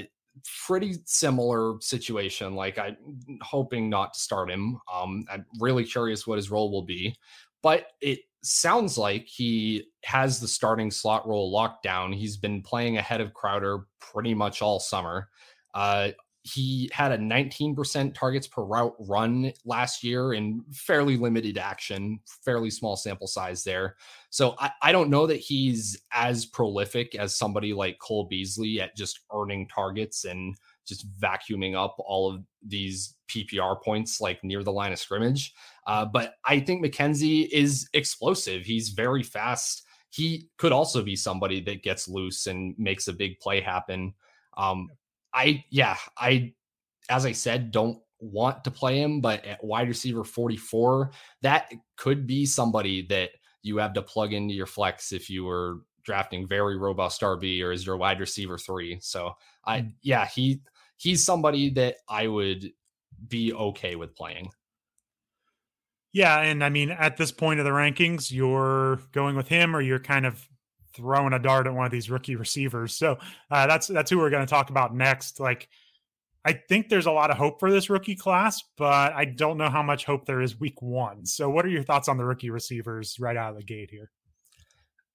[0.66, 2.56] pretty similar situation.
[2.56, 2.98] Like I'm
[3.42, 4.80] hoping not to start him.
[4.92, 7.16] Um, I'm really curious what his role will be,
[7.62, 12.14] but it sounds like he has the starting slot role locked down.
[12.14, 15.30] He's been playing ahead of Crowder pretty much all summer.
[15.74, 16.10] Uh,
[16.44, 22.70] he had a 19% targets per route run last year in fairly limited action, fairly
[22.70, 23.96] small sample size there.
[24.30, 28.96] So I, I don't know that he's as prolific as somebody like Cole Beasley at
[28.96, 30.56] just earning targets and
[30.88, 35.54] just vacuuming up all of these PPR points like near the line of scrimmage.
[35.86, 38.64] Uh, but I think McKenzie is explosive.
[38.64, 39.84] He's very fast.
[40.10, 44.14] He could also be somebody that gets loose and makes a big play happen.
[44.58, 44.90] Um,
[45.34, 46.54] I yeah, I
[47.10, 51.12] as I said, don't want to play him, but at wide receiver 44,
[51.42, 55.80] that could be somebody that you have to plug into your flex if you were
[56.04, 58.98] drafting very robust RB or as your wide receiver three.
[59.02, 59.34] So
[59.66, 59.94] I mm.
[60.02, 60.62] yeah, he
[60.98, 62.72] he's somebody that I would
[63.28, 64.50] be okay with playing.
[66.12, 69.82] Yeah, and I mean at this point of the rankings, you're going with him or
[69.82, 70.48] you're kind of
[70.94, 72.96] throwing a dart at one of these rookie receivers.
[72.96, 73.18] So
[73.52, 75.40] uh, that's that's who we're going to talk about next.
[75.40, 75.68] Like,
[76.46, 79.70] I think there's a lot of hope for this rookie class, but I don't know
[79.70, 81.26] how much hope there is week one.
[81.26, 84.12] So, what are your thoughts on the rookie receivers right out of the gate here?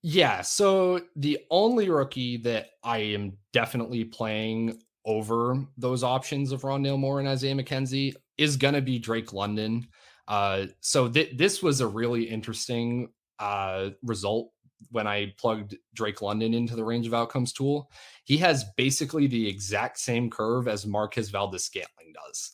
[0.06, 6.98] Yeah, so the only rookie that I am definitely playing over those options of Rondale
[6.98, 9.88] Moore and Isaiah McKenzie is going to be Drake London.
[10.28, 13.08] Uh, so th- this was a really interesting
[13.38, 14.50] uh, result
[14.90, 17.90] when I plugged Drake London into the range of outcomes tool.
[18.24, 22.52] He has basically the exact same curve as Marquez Valdes-Scantling does.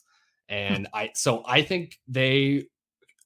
[0.49, 2.66] And I so I think they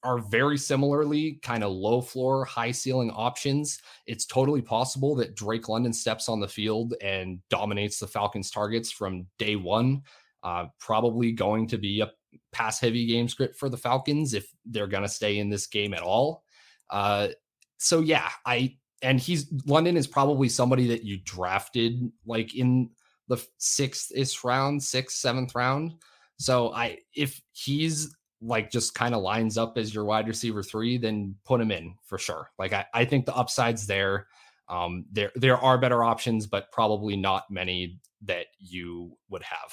[0.03, 3.79] are very similarly kind of low floor, high ceiling options.
[4.05, 8.91] It's totally possible that Drake London steps on the field and dominates the Falcons' targets
[8.91, 10.03] from day one.
[10.43, 12.11] Uh, probably going to be a
[12.51, 15.93] pass heavy game script for the Falcons if they're going to stay in this game
[15.95, 16.43] at all.
[16.91, 17.29] Uh,
[17.77, 22.89] so yeah, I and he's London is probably somebody that you drafted like in
[23.27, 25.93] the sixth ish round, sixth, seventh round.
[26.37, 30.97] So I if he's like just kind of lines up as your wide receiver three,
[30.97, 32.51] then put him in for sure.
[32.59, 34.27] Like I, I think the upside's there.
[34.67, 39.71] Um, there there are better options, but probably not many that you would have.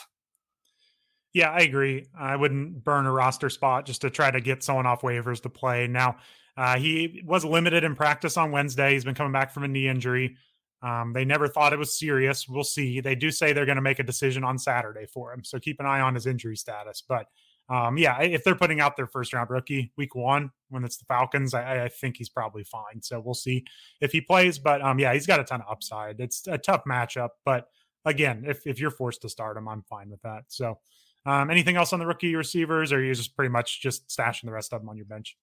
[1.32, 2.06] Yeah, I agree.
[2.18, 5.48] I wouldn't burn a roster spot just to try to get someone off waivers to
[5.48, 5.86] play.
[5.86, 6.16] Now,
[6.56, 8.92] uh, he was limited in practice on Wednesday.
[8.92, 10.36] He's been coming back from a knee injury.
[10.82, 12.48] Um, they never thought it was serious.
[12.48, 13.00] We'll see.
[13.00, 15.44] They do say they're going to make a decision on Saturday for him.
[15.44, 17.02] So keep an eye on his injury status.
[17.06, 17.26] But
[17.68, 21.04] um, yeah, if they're putting out their first round rookie week one when it's the
[21.04, 23.00] Falcons, I, I, think he's probably fine.
[23.00, 23.64] So we'll see
[24.00, 24.58] if he plays.
[24.58, 26.20] But um, yeah, he's got a ton of upside.
[26.20, 27.68] It's a tough matchup, but
[28.04, 30.44] again, if if you're forced to start him, I'm fine with that.
[30.48, 30.78] So
[31.24, 34.44] um, anything else on the rookie receivers, or are you just pretty much just stashing
[34.44, 35.36] the rest of them on your bench?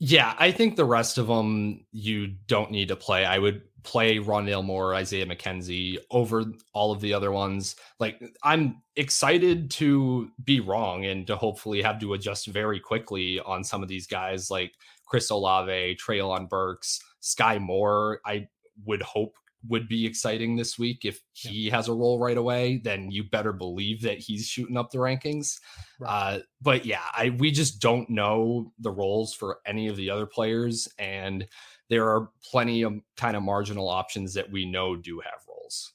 [0.00, 3.24] Yeah, I think the rest of them you don't need to play.
[3.24, 7.74] I would play Rondale Moore, Isaiah McKenzie over all of the other ones.
[7.98, 13.64] Like I'm excited to be wrong and to hopefully have to adjust very quickly on
[13.64, 14.72] some of these guys like
[15.06, 18.20] Chris Olave, Treylon Burks, Skyy Moore.
[18.24, 18.46] I
[18.84, 19.36] would hope
[19.68, 21.04] would be exciting this week.
[21.04, 21.76] If he yeah.
[21.76, 25.58] has a role right away, then you better believe that he's shooting up the rankings.
[26.00, 26.08] Right.
[26.08, 30.26] Uh, but yeah, I we just don't know the roles for any of the other
[30.26, 31.46] players, and
[31.88, 35.92] there are plenty of kind of marginal options that we know do have roles.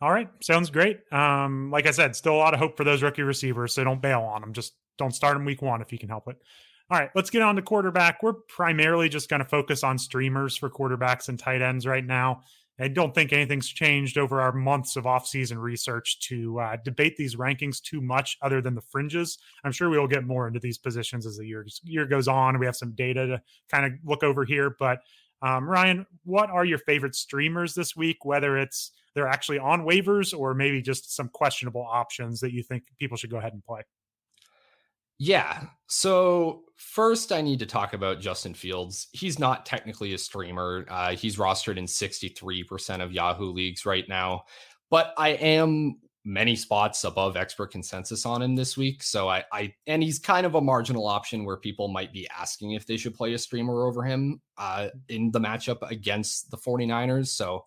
[0.00, 1.00] All right, sounds great.
[1.12, 4.00] Um, like I said, still a lot of hope for those rookie receivers, so don't
[4.00, 4.52] bail on them.
[4.52, 6.36] Just don't start them week one if you can help it.
[6.90, 8.22] All right, let's get on to quarterback.
[8.22, 12.40] We're primarily just going to focus on streamers for quarterbacks and tight ends right now.
[12.80, 17.36] I don't think anything's changed over our months of off-season research to uh, debate these
[17.36, 19.36] rankings too much, other than the fringes.
[19.64, 22.58] I'm sure we will get more into these positions as the year year goes on.
[22.58, 25.00] We have some data to kind of look over here, but
[25.42, 28.24] um, Ryan, what are your favorite streamers this week?
[28.24, 32.84] Whether it's they're actually on waivers or maybe just some questionable options that you think
[32.98, 33.82] people should go ahead and play.
[35.18, 35.64] Yeah.
[35.88, 39.08] So first, I need to talk about Justin Fields.
[39.12, 40.86] He's not technically a streamer.
[40.88, 44.44] Uh, he's rostered in 63% of Yahoo leagues right now,
[44.90, 49.02] but I am many spots above expert consensus on him this week.
[49.02, 52.72] So I, I and he's kind of a marginal option where people might be asking
[52.72, 57.28] if they should play a streamer over him uh, in the matchup against the 49ers.
[57.28, 57.64] So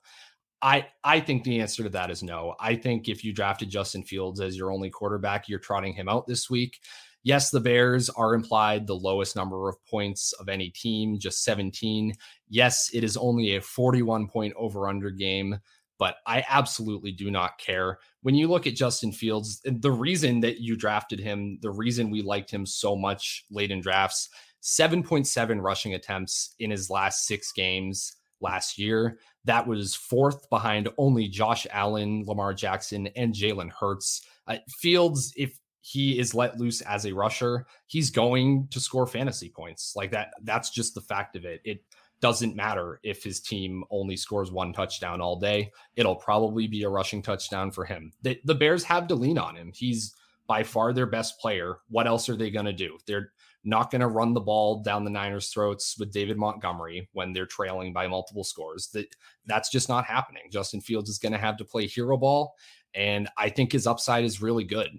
[0.61, 2.55] I I think the answer to that is no.
[2.59, 6.27] I think if you drafted Justin Fields as your only quarterback, you're trotting him out
[6.27, 6.79] this week.
[7.23, 12.13] Yes, the Bears are implied the lowest number of points of any team, just 17.
[12.49, 15.59] Yes, it is only a 41 point over under game,
[15.99, 17.99] but I absolutely do not care.
[18.23, 22.23] When you look at Justin Fields, the reason that you drafted him, the reason we
[22.23, 24.29] liked him so much late in drafts,
[24.63, 29.19] 7.7 rushing attempts in his last six games last year.
[29.45, 34.25] That was fourth behind only Josh Allen, Lamar Jackson, and Jalen Hurts.
[34.47, 39.49] Uh, Fields, if he is let loose as a rusher, he's going to score fantasy
[39.49, 39.93] points.
[39.95, 41.61] Like that, that's just the fact of it.
[41.65, 41.83] It
[42.21, 45.71] doesn't matter if his team only scores one touchdown all day.
[45.95, 48.11] It'll probably be a rushing touchdown for him.
[48.21, 49.71] The, the Bears have to lean on him.
[49.73, 50.15] He's
[50.47, 51.77] by far their best player.
[51.89, 52.97] What else are they going to do?
[53.07, 53.31] They're
[53.63, 57.45] not going to run the ball down the Niners' throats with David Montgomery when they're
[57.45, 58.87] trailing by multiple scores.
[58.93, 59.15] That
[59.45, 60.43] that's just not happening.
[60.51, 62.55] Justin Fields is going to have to play hero ball,
[62.93, 64.89] and I think his upside is really good.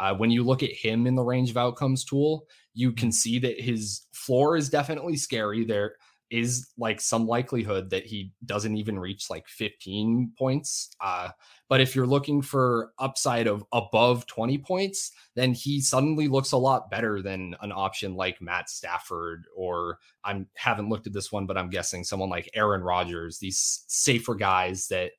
[0.00, 3.38] Uh, when you look at him in the range of outcomes tool, you can see
[3.38, 5.64] that his floor is definitely scary.
[5.64, 5.94] There,
[6.30, 10.94] is like some likelihood that he doesn't even reach like 15 points.
[11.00, 11.30] Uh,
[11.68, 16.56] but if you're looking for upside of above 20 points, then he suddenly looks a
[16.56, 21.46] lot better than an option like Matt Stafford or I haven't looked at this one,
[21.46, 25.12] but I'm guessing someone like Aaron Rodgers, these safer guys that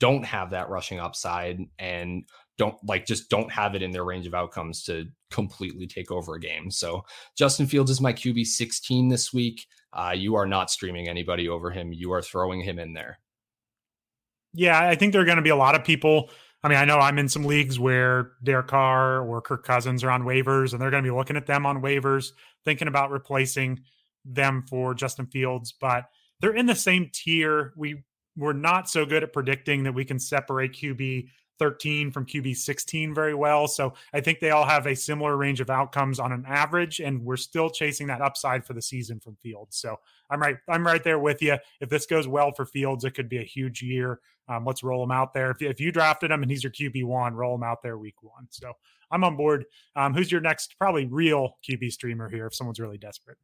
[0.00, 2.24] don't have that rushing upside and
[2.58, 6.34] don't like just don't have it in their range of outcomes to completely take over
[6.34, 6.70] a game.
[6.70, 7.04] So
[7.36, 9.64] Justin Fields is my QB 16 this week.
[9.92, 11.92] Uh, you are not streaming anybody over him.
[11.92, 13.18] You are throwing him in there.
[14.52, 16.30] Yeah, I think there are going to be a lot of people.
[16.62, 20.10] I mean, I know I'm in some leagues where Derek Carr or Kirk Cousins are
[20.10, 22.32] on waivers, and they're going to be looking at them on waivers,
[22.64, 23.80] thinking about replacing
[24.24, 25.72] them for Justin Fields.
[25.80, 26.04] But
[26.40, 27.72] they're in the same tier.
[27.76, 28.02] We
[28.36, 31.28] we're not so good at predicting that we can separate QB
[31.58, 33.68] 13 from QB 16 very well.
[33.68, 37.22] So I think they all have a similar range of outcomes on an average, and
[37.24, 39.76] we're still chasing that upside for the season from Fields.
[39.76, 39.96] So
[40.30, 41.56] I'm right, I'm right there with you.
[41.80, 44.20] If this goes well for Fields, it could be a huge year.
[44.48, 45.50] Um, let's roll him out there.
[45.50, 48.22] If, if you drafted him and he's your QB one, roll him out there week
[48.22, 48.46] one.
[48.50, 48.72] So
[49.10, 49.64] I'm on board.
[49.96, 53.38] Um, who's your next probably real QB streamer here if someone's really desperate?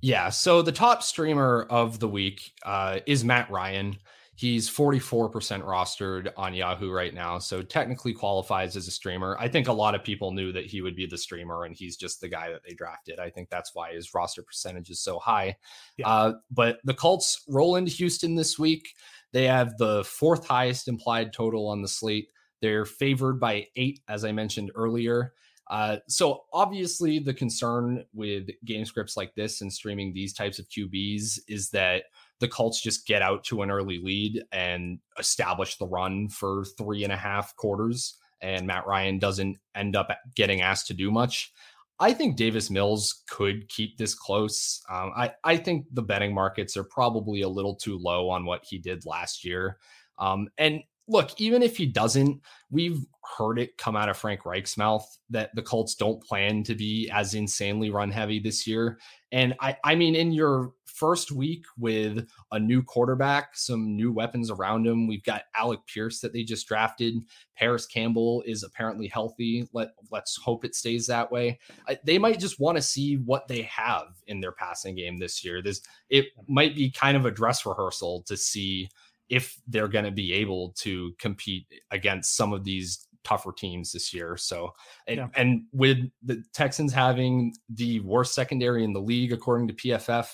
[0.00, 0.30] Yeah.
[0.30, 3.98] So the top streamer of the week uh, is Matt Ryan.
[4.40, 5.30] He's 44%
[5.66, 7.38] rostered on Yahoo right now.
[7.38, 9.36] So technically qualifies as a streamer.
[9.38, 11.98] I think a lot of people knew that he would be the streamer and he's
[11.98, 13.18] just the guy that they drafted.
[13.18, 15.58] I think that's why his roster percentage is so high.
[15.98, 16.08] Yeah.
[16.08, 18.94] Uh, but the Colts roll into Houston this week.
[19.32, 22.28] They have the fourth highest implied total on the slate.
[22.62, 25.34] They're favored by eight, as I mentioned earlier.
[25.66, 30.66] Uh, so obviously, the concern with game scripts like this and streaming these types of
[30.70, 32.04] QBs is that
[32.40, 37.04] the Colts just get out to an early lead and establish the run for three
[37.04, 41.52] and a half quarters, and Matt Ryan doesn't end up getting asked to do much.
[41.98, 44.80] I think Davis Mills could keep this close.
[44.88, 48.64] Um, I, I think the betting markets are probably a little too low on what
[48.66, 49.76] he did last year.
[50.18, 50.80] Um, and
[51.10, 52.40] look, even if he doesn't,
[52.70, 53.04] we've
[53.36, 57.10] heard it come out of Frank Reich's mouth that the Colts don't plan to be
[57.10, 58.98] as insanely run heavy this year.
[59.32, 64.50] And I, I mean, in your first week with a new quarterback, some new weapons
[64.50, 67.14] around him, we've got Alec Pierce that they just drafted.
[67.56, 69.68] Parris Campbell is apparently healthy.
[69.72, 71.58] Let let's hope it stays that way.
[71.88, 75.44] I, they might just want to see what they have in their passing game this
[75.44, 75.60] year.
[75.60, 78.88] This it might be kind of a dress rehearsal to see
[79.30, 84.12] if they're going to be able to compete against some of these tougher teams this
[84.12, 84.36] year.
[84.36, 84.72] So,
[85.06, 85.28] and, yeah.
[85.36, 90.28] and with the Texans having the worst secondary in the league, according to PFF,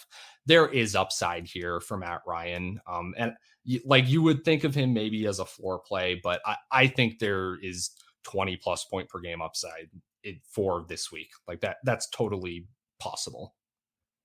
[0.47, 2.81] there is upside here for Matt Ryan.
[2.87, 3.33] Um, and
[3.85, 7.19] like you would think of him maybe as a floor play, but I, I think
[7.19, 7.91] there is
[8.25, 9.91] 20 plus point per game upside
[10.49, 11.29] for this week.
[11.47, 12.67] Like that, that's totally
[12.99, 13.56] possible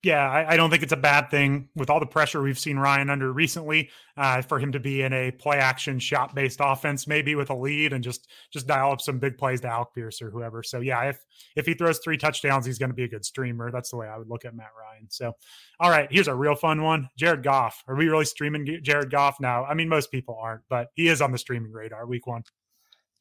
[0.04, 2.78] yeah, I, I, don't think it's a bad thing with all the pressure we've seen
[2.78, 7.06] Ryan under recently uh, for him to be in a play action shot based offense,
[7.06, 10.20] maybe with a lead and just just dial up some big plays to Alec Pierce
[10.20, 10.64] or whoever.
[10.64, 11.24] So yeah, if
[11.56, 13.70] if he throws three touchdowns, he's going to be a good streamer.
[13.72, 15.06] That's the way I would look at Matt Ryan.
[15.10, 15.34] So,
[15.80, 17.84] all right, here's a real fun one: Jared Goff.
[17.88, 19.66] Are we really streaming Jared Goff now?
[19.66, 22.44] I mean, most people aren't, but he is on the streaming radar week one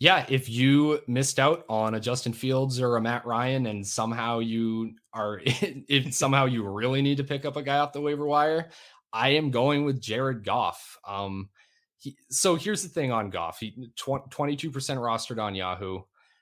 [0.01, 4.39] yeah, if you missed out on a Justin Fields or a Matt Ryan and somehow
[4.39, 8.27] you are if somehow you really need to pick up a guy off the waiver
[8.27, 8.71] wire,
[9.13, 10.99] I am going with Jared Goff.
[11.07, 11.51] Um
[11.99, 13.61] he, so here's the thing on Goff.
[13.61, 16.01] He 22% rostered on Yahoo.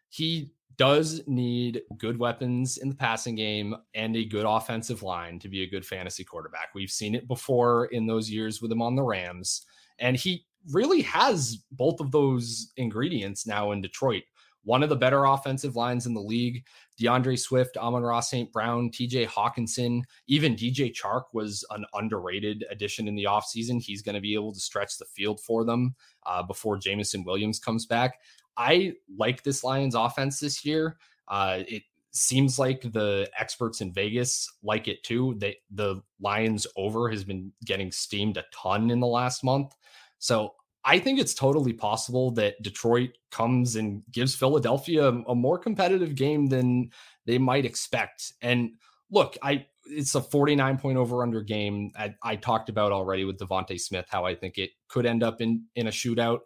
[0.08, 5.48] He does need good weapons in the passing game and a good offensive line to
[5.48, 6.68] be a good fantasy quarterback.
[6.76, 9.66] We've seen it before in those years with him on the Rams.
[9.98, 14.22] And he really has both of those ingredients now in Detroit.
[14.64, 16.64] One of the better offensive lines in the league.
[16.98, 18.52] D'Andre Swift, Amon-Ra St.
[18.52, 23.80] Brown, TJ Hockenson, even DJ Chark was an underrated addition in the offseason.
[23.80, 25.94] He's going to be able to stretch the field for them
[26.26, 28.18] uh, before Jameson Williams comes back.
[28.56, 30.98] I like this Lions offense this year.
[31.28, 35.36] Uh, it seems like the experts in Vegas like it too.
[35.38, 39.74] They, the Lions over has been getting steamed a ton in the last month.
[40.18, 40.54] So
[40.88, 46.46] I think it's totally possible that Detroit comes and gives Philadelphia a, more competitive game
[46.46, 46.88] than
[47.26, 48.32] they might expect.
[48.40, 48.70] And
[49.10, 51.92] look, I it's a 49 point over under game.
[51.94, 55.42] I, I talked about already with DeVonta Smith how I think it could end up
[55.42, 56.38] in in a shootout.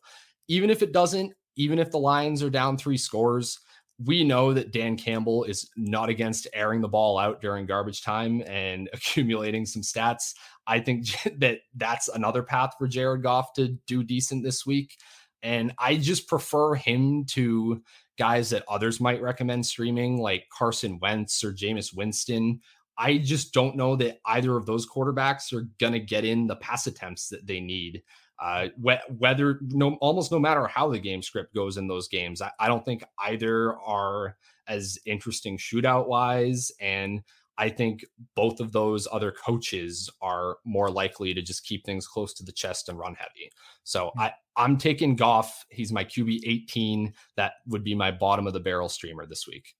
[0.48, 3.60] Even if it doesn't, even if the Lions are down three scores,
[4.04, 8.42] we know that Dan Campbell is not against airing the ball out during garbage time
[8.46, 10.34] and accumulating some stats.
[10.66, 11.06] I think
[11.38, 14.96] that that's another path for Jared Goff to do decent this week.
[15.42, 17.82] And I just prefer him to
[18.16, 22.60] guys that others might recommend streaming, like Carson Wentz or Jameis Winston.
[22.96, 26.56] I just don't know that either of those quarterbacks are going to get in the
[26.56, 28.02] pass attempts that they need.
[28.38, 32.50] Uh, whether no, almost no matter how the game script goes in those games, I,
[32.58, 34.36] I don't think either are
[34.66, 36.70] as interesting shootout wise.
[36.80, 37.22] And
[37.62, 38.04] I think
[38.34, 42.50] both of those other coaches are more likely to just keep things close to the
[42.50, 43.52] chest and run heavy.
[43.84, 44.20] So hmm.
[44.20, 45.64] I, I'm taking Goff.
[45.70, 47.14] He's my QB 18.
[47.36, 49.76] That would be my bottom of the barrel streamer this week.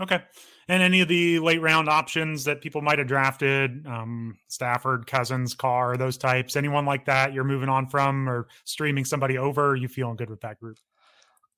[0.00, 0.20] Okay.
[0.66, 5.54] And any of the late round options that people might have drafted, um, Stafford, Cousins,
[5.54, 9.86] Carr, those types, anyone like that you're moving on from or streaming somebody over, you
[9.86, 10.78] feeling good with that group?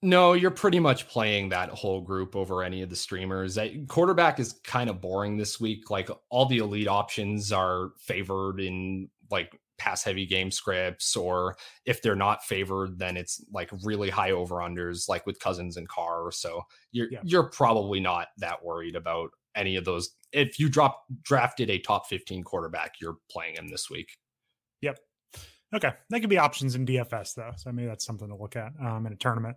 [0.01, 3.59] No, you're pretty much playing that whole group over any of the streamers.
[3.89, 5.91] Quarterback is kind of boring this week.
[5.91, 12.01] Like all the elite options are favored in like pass heavy game scripts, or if
[12.01, 16.31] they're not favored, then it's like really high over unders, like with Cousins and Carr.
[16.31, 17.21] So you're yeah.
[17.25, 20.11] you're probably not that worried about any of those.
[20.33, 24.11] If you drop drafted a top 15 quarterback, you're playing him this week.
[24.83, 25.01] Yep.
[25.75, 28.73] Okay, that could be options in DFS though, so maybe that's something to look at
[28.81, 29.57] um, in a tournament.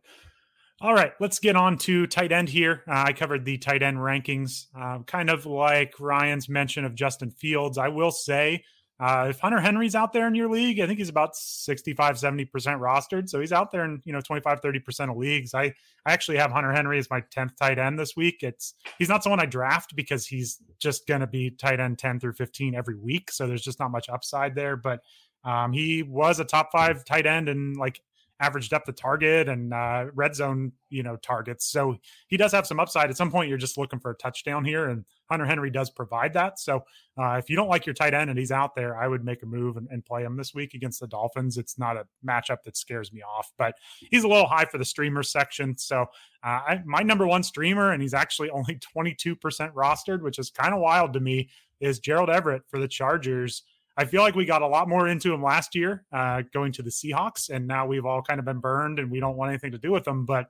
[0.83, 2.81] All right, let's get on to tight end here.
[2.87, 7.29] Uh, I covered the tight end rankings, uh, kind of like Ryan's mention of Justin
[7.29, 7.77] Fields.
[7.77, 8.63] I will say,
[8.99, 12.49] uh, if Hunter Henry's out there in your league, I think he's about 65, 70%
[12.49, 13.29] rostered.
[13.29, 15.53] So he's out there in, you know, 25, 30% of leagues.
[15.53, 15.65] I,
[16.03, 18.37] I actually have Hunter Henry as my 10th tight end this week.
[18.41, 22.19] It's, he's not someone I draft because he's just going to be tight end 10
[22.19, 23.29] through 15 every week.
[23.29, 24.77] So there's just not much upside there.
[24.77, 25.01] But
[25.43, 28.01] um, he was a top five tight end and like
[28.41, 31.67] average depth of target and uh, red zone, you know, targets.
[31.67, 31.95] So
[32.27, 33.09] he does have some upside.
[33.09, 36.33] At some point, you're just looking for a touchdown here, and Hunter Henry does provide
[36.33, 36.59] that.
[36.59, 36.83] So
[37.17, 39.43] uh, if you don't like your tight end and he's out there, I would make
[39.43, 41.57] a move and, and, play him this week against the Dolphins.
[41.57, 43.75] It's not a matchup that scares me off, but
[44.09, 45.77] he's a little high for the streamer section.
[45.77, 46.01] So
[46.43, 49.37] uh, I, my number one streamer, and he's actually only 22%
[49.73, 53.63] rostered, which is kind of wild to me, is Gerald Everett for the Chargers.
[53.97, 56.81] I feel like we got a lot more into him last year, uh, going to
[56.81, 59.71] the Seahawks, and now we've all kind of been burned, and we don't want anything
[59.71, 60.25] to do with them.
[60.25, 60.47] But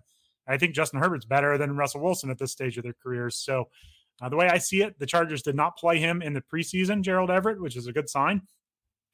[0.48, 3.36] I think Justin Herbert's better than Russell Wilson at this stage of their careers.
[3.38, 3.70] So
[4.22, 7.02] uh, the way I see it, the Chargers did not play him in the preseason,
[7.02, 8.42] Gerald Everett, which is a good sign.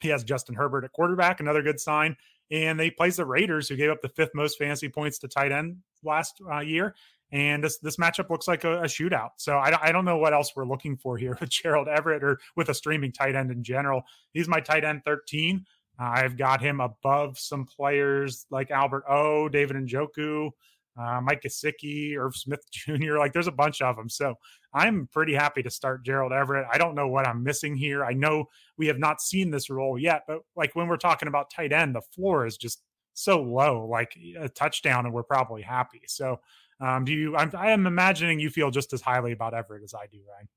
[0.02, 2.18] He has Justin Herbert at quarterback, another good sign.
[2.50, 5.52] And they plays the Raiders, who gave up the fifth most fantasy points to tight
[5.52, 6.96] end last uh, year
[7.32, 9.32] and this this matchup looks like a, a shootout.
[9.38, 12.40] So I, I don't know what else we're looking for here with Gerald Everett or
[12.56, 14.04] with a streaming tight end in general.
[14.34, 15.66] He's my tight end 13.
[16.00, 20.52] Uh, I've got him above some players like Albert O, David Njoku,
[21.00, 23.18] uh, Mike Gesicki, Irv Smith Jr.
[23.18, 24.10] Like there's a bunch of them.
[24.10, 24.36] So
[24.74, 26.68] I'm pretty happy to start Gerald Everett.
[26.72, 28.04] I don't know what I'm missing here.
[28.04, 28.46] I know
[28.78, 31.96] we have not seen this role yet, but like when we're talking about tight end,
[31.96, 32.82] the floor is just
[33.14, 36.02] so low, like a touchdown, and we're probably happy.
[36.08, 36.40] So
[36.80, 37.36] um, do you?
[37.36, 40.48] I'm, I am imagining you feel just as highly about Everett as I do, Ryan.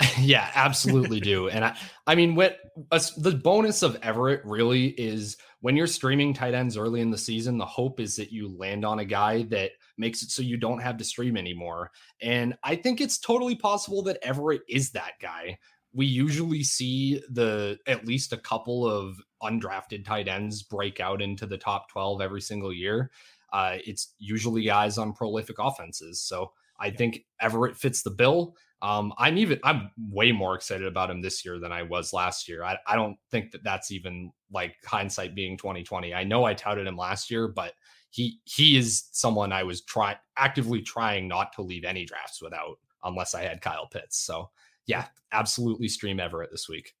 [0.18, 1.48] yeah, absolutely do.
[1.48, 1.76] And I,
[2.06, 2.58] I mean, what
[2.90, 7.18] uh, the bonus of Everett really is when you're streaming tight ends early in the
[7.18, 10.56] season, the hope is that you land on a guy that makes it so you
[10.56, 11.90] don't have to stream anymore.
[12.22, 15.58] And I think it's totally possible that Everett is that guy.
[15.92, 21.46] We usually see the at least a couple of undrafted tight ends break out into
[21.46, 23.10] the top 12 every single year
[23.52, 26.20] uh, it's usually guys on prolific offenses.
[26.20, 28.56] So I think Everett fits the bill.
[28.80, 32.48] Um, I'm even I'm way more excited about him this year than I was last
[32.48, 32.62] year.
[32.62, 36.14] I, I don't think that that's even like hindsight being 2020.
[36.14, 37.72] I know I touted him last year, but
[38.10, 42.78] he he is someone I was try actively trying not to leave any drafts without
[43.02, 44.18] unless I had Kyle Pitts.
[44.18, 44.50] So
[44.86, 46.94] yeah, absolutely stream Everett this week.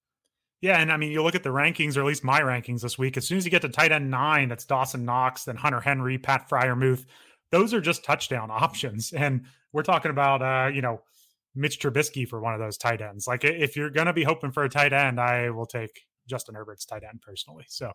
[0.60, 2.98] Yeah, and I mean, you look at the rankings, or at least my rankings this
[2.98, 3.16] week.
[3.16, 6.18] As soon as you get to tight end nine, that's Dawson Knox, then Hunter Henry,
[6.18, 7.04] Pat Freiermuth.
[7.52, 11.02] Those are just touchdown options, and we're talking about, uh, you know,
[11.58, 13.26] Mitch Trubisky for one of those tight ends.
[13.26, 16.54] Like, if you're going to be hoping for a tight end, I will take Justin
[16.54, 17.64] Herbert's tight end personally.
[17.68, 17.92] So,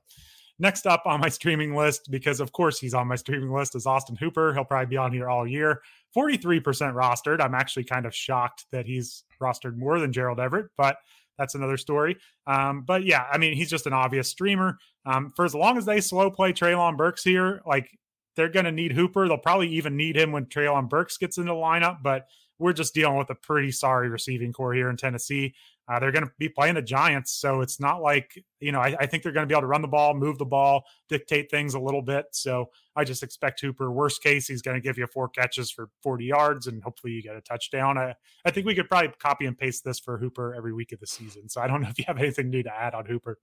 [0.59, 3.86] next up on my streaming list, because of course he's on my streaming list, is
[3.86, 4.53] Austin Hooper.
[4.53, 5.82] He'll probably be on here all year.
[6.16, 6.61] 43%
[6.93, 7.41] rostered.
[7.41, 10.97] I'm actually kind of shocked that he's rostered more than Gerald Everett, but
[11.38, 12.18] that's another story.
[12.45, 14.78] Um, but yeah, I mean, he's just an obvious streamer.
[15.05, 17.89] Um, for as long as they slow play Treylon Burks here, like
[18.36, 19.28] they're going to need Hooper.
[19.28, 22.01] They'll probably even need him when Treylon Burks gets into the lineup.
[22.03, 22.28] But
[22.59, 25.53] we're just dealing with a pretty sorry receiving core here in Tennessee.
[25.87, 28.79] Uh, they're going to be playing the Giants, so it's not like you know.
[28.79, 30.85] I, I think they're going to be able to run the ball, move the ball,
[31.09, 32.27] dictate things a little bit.
[32.31, 33.91] So I just expect Hooper.
[33.91, 37.21] Worst case, he's going to give you four catches for 40 yards, and hopefully you
[37.21, 37.97] get a touchdown.
[37.97, 41.01] I, I think we could probably copy and paste this for Hooper every week of
[41.01, 41.49] the season.
[41.49, 43.37] So I don't know if you have anything new to add on Hooper.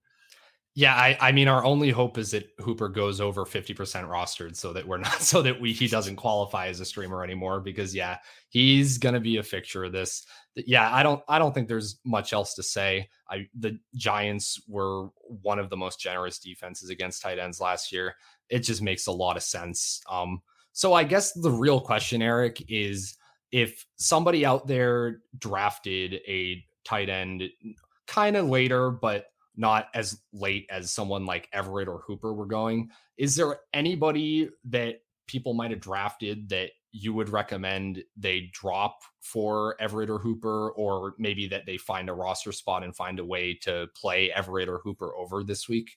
[0.77, 3.75] Yeah, I, I mean, our only hope is that Hooper goes over 50%
[4.09, 7.61] rostered so that we're not, so that we, he doesn't qualify as a streamer anymore
[7.61, 8.19] because, yeah,
[8.49, 10.25] he's going to be a fixture of this.
[10.55, 13.09] Yeah, I don't, I don't think there's much else to say.
[13.29, 18.15] I, the Giants were one of the most generous defenses against tight ends last year.
[18.49, 20.01] It just makes a lot of sense.
[20.09, 20.41] Um,
[20.73, 23.17] so I guess the real question, Eric, is
[23.51, 27.43] if somebody out there drafted a tight end
[28.07, 29.27] kind of later, but
[29.61, 32.91] not as late as someone like Everett or Hooper were going.
[33.19, 39.77] Is there anybody that people might have drafted that you would recommend they drop for
[39.81, 43.55] Everett or Hooper, or maybe that they find a roster spot and find a way
[43.63, 45.91] to play Everett or Hooper over this week?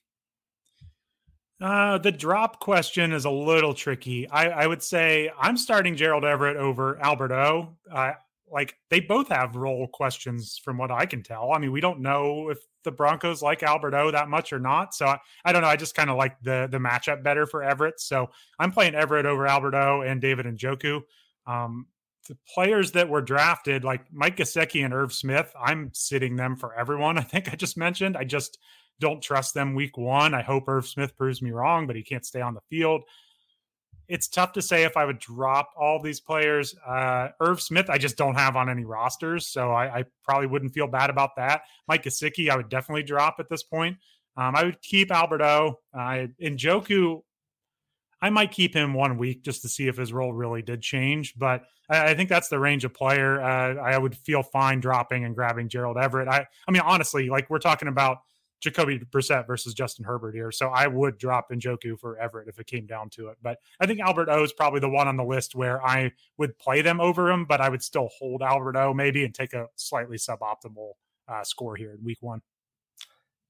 [1.60, 4.28] Uh, the drop question is a little tricky.
[4.28, 7.76] I, I would say I'm starting Gerald Everett over Albert O.
[7.90, 8.12] Uh,
[8.50, 11.52] like they both have role questions from what I can tell.
[11.52, 14.94] I mean, we don't know if the Broncos like Albert O that much or not.
[14.94, 15.68] So I, I don't know.
[15.68, 18.00] I just kind of like the the matchup better for Everett.
[18.00, 21.02] So I'm playing Everett over Albert O and David Njoku.
[21.46, 21.86] Um,
[22.28, 26.74] the players that were drafted, like Mike Gesicki and Irv Smith, I'm sitting them for
[26.74, 27.18] everyone.
[27.18, 28.16] I think I just mentioned.
[28.16, 28.58] I just
[29.00, 30.34] don't trust them week one.
[30.34, 33.02] I hope Irv Smith proves me wrong, but he can't stay on the field
[34.08, 36.74] it's tough to say if I would drop all these players.
[36.86, 40.74] Uh, Irv Smith, I just don't have on any rosters, so I, I probably wouldn't
[40.74, 41.62] feel bad about that.
[41.88, 43.96] Mike Gesicki, I would definitely drop at this point.
[44.36, 45.80] Um, I would keep Albert O.
[45.92, 47.22] Uh, Njoku,
[48.20, 51.34] I might keep him one week just to see if his role really did change,
[51.36, 53.40] but I, I think that's the range of player.
[53.40, 56.28] Uh, I would feel fine dropping and grabbing Gerald Everett.
[56.28, 58.18] I, I mean, honestly, like we're talking about
[58.64, 60.50] Jacoby Brissett versus Justin Herbert here.
[60.50, 63.36] So I would drop Njoku for Everett if it came down to it.
[63.42, 66.58] But I think Albert O is probably the one on the list where I would
[66.58, 69.66] play them over him, but I would still hold Albert O maybe and take a
[69.76, 70.92] slightly suboptimal
[71.28, 72.40] uh, score here in week one.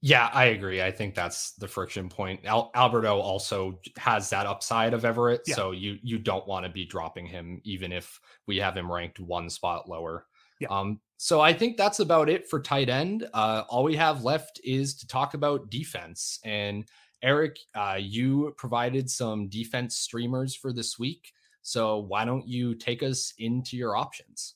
[0.00, 0.82] Yeah, I agree.
[0.82, 2.40] I think that's the friction point.
[2.44, 5.54] Al- Albert O also has that upside of Everett, yeah.
[5.54, 9.20] so you you don't want to be dropping him even if we have him ranked
[9.20, 10.26] one spot lower.
[10.64, 10.78] Yeah.
[10.78, 13.26] Um, so I think that's about it for tight end.
[13.32, 16.38] Uh, all we have left is to talk about defense.
[16.44, 16.84] And
[17.22, 21.32] Eric, uh, you provided some defense streamers for this week.
[21.62, 24.54] So why don't you take us into your options?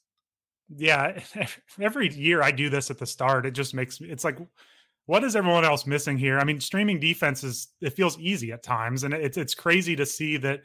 [0.69, 1.21] Yeah,
[1.81, 3.47] every year I do this at the start.
[3.47, 4.39] It just makes me, it's like,
[5.07, 6.39] what is everyone else missing here?
[6.39, 9.05] I mean, streaming defenses, it feels easy at times.
[9.05, 10.61] And it's, it's crazy to see that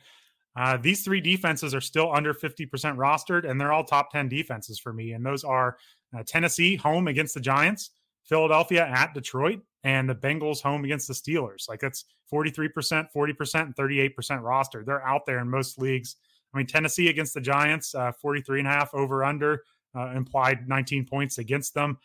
[0.56, 4.80] uh, these three defenses are still under 50% rostered, and they're all top 10 defenses
[4.80, 5.14] for me.
[5.14, 5.78] And those are
[6.16, 7.92] uh, Tennessee home against the Giants,
[8.24, 11.68] Philadelphia at Detroit, and the Bengals home against the Steelers.
[11.68, 14.84] Like that's 43%, 40%, and 38% roster.
[14.86, 16.16] They're out there in most leagues.
[16.54, 19.64] I mean, Tennessee against the Giants, uh, 43 and a half over under,
[19.96, 21.98] uh, implied 19 points against them.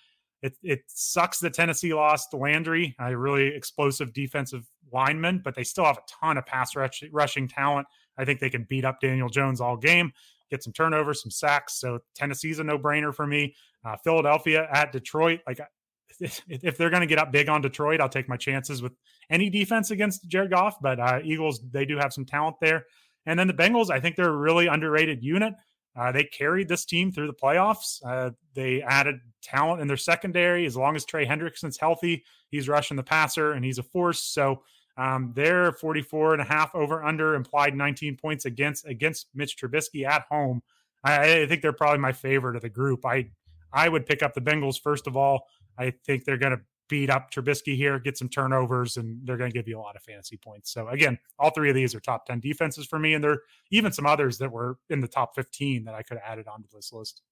[0.42, 5.84] It, it sucks that Tennessee lost Landry, a really explosive defensive lineman, but they still
[5.84, 7.86] have a ton of pass rush, rushing talent.
[8.18, 10.12] I think they can beat up Daniel Jones all game,
[10.50, 11.80] get some turnovers, some sacks.
[11.80, 13.54] So Tennessee's a no brainer for me.
[13.84, 15.60] Uh, Philadelphia at Detroit, like
[16.20, 18.92] if, they're going to get up big on Detroit, I'll take my chances with
[19.30, 20.76] any defense against Jared Goff.
[20.80, 22.86] But uh, Eagles, they do have some talent there.
[23.26, 25.54] And then the Bengals, I think they're a really underrated unit.
[25.98, 28.00] Uh, they carried this team through the playoffs.
[28.06, 30.64] Uh, they added talent in their secondary.
[30.64, 34.22] As long as Trey Hendrickson's healthy, he's rushing the passer and he's a force.
[34.22, 34.62] So
[34.98, 40.04] um, they're 44 and a half over under implied 19 points against against Mitch Trubisky
[40.04, 40.60] at home.
[41.04, 43.06] I, I think they're probably my favorite of the group.
[43.06, 43.30] I
[43.72, 45.46] I would pick up the Bengals first of all.
[45.78, 49.50] I think they're going to beat up Trubisky here, get some turnovers, and they're going
[49.50, 50.72] to give you a lot of fantasy points.
[50.72, 53.42] So again, all three of these are top 10 defenses for me, and there are
[53.70, 56.66] even some others that were in the top 15 that I could have added onto
[56.72, 57.22] this list.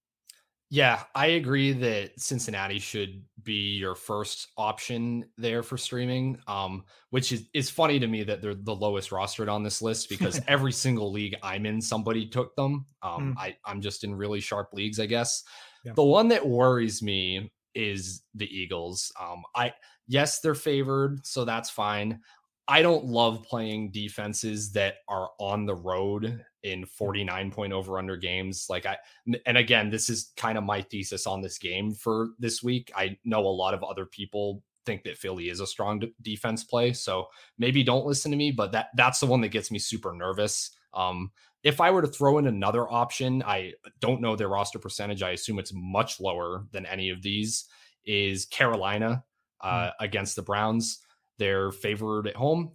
[0.68, 6.38] Yeah, I agree that Cincinnati should be your first option there for streaming.
[6.46, 10.08] Um, which is is funny to me that they're the lowest rostered on this list
[10.10, 12.84] because every single league I'm in, somebody took them.
[13.02, 13.40] Um, mm.
[13.40, 15.44] I I'm just in really sharp leagues, I guess.
[15.82, 15.92] Yeah.
[15.94, 19.10] The one that worries me is the Eagles.
[19.18, 19.72] Um, I
[20.06, 22.20] yes, they're favored, so that's fine.
[22.68, 28.16] I don't love playing defenses that are on the road in 49 point over under
[28.16, 28.66] games.
[28.68, 28.96] Like I,
[29.46, 32.90] and again, this is kind of my thesis on this game for this week.
[32.96, 36.92] I know a lot of other people think that Philly is a strong defense play.
[36.92, 37.26] So
[37.58, 40.70] maybe don't listen to me, but that that's the one that gets me super nervous.
[40.92, 41.30] Um,
[41.62, 45.22] if I were to throw in another option, I don't know their roster percentage.
[45.22, 47.66] I assume it's much lower than any of these.
[48.04, 49.24] Is Carolina
[49.60, 49.68] hmm.
[49.68, 49.92] uh, mm.
[50.00, 51.00] against the Browns?
[51.38, 52.72] They're favored at home,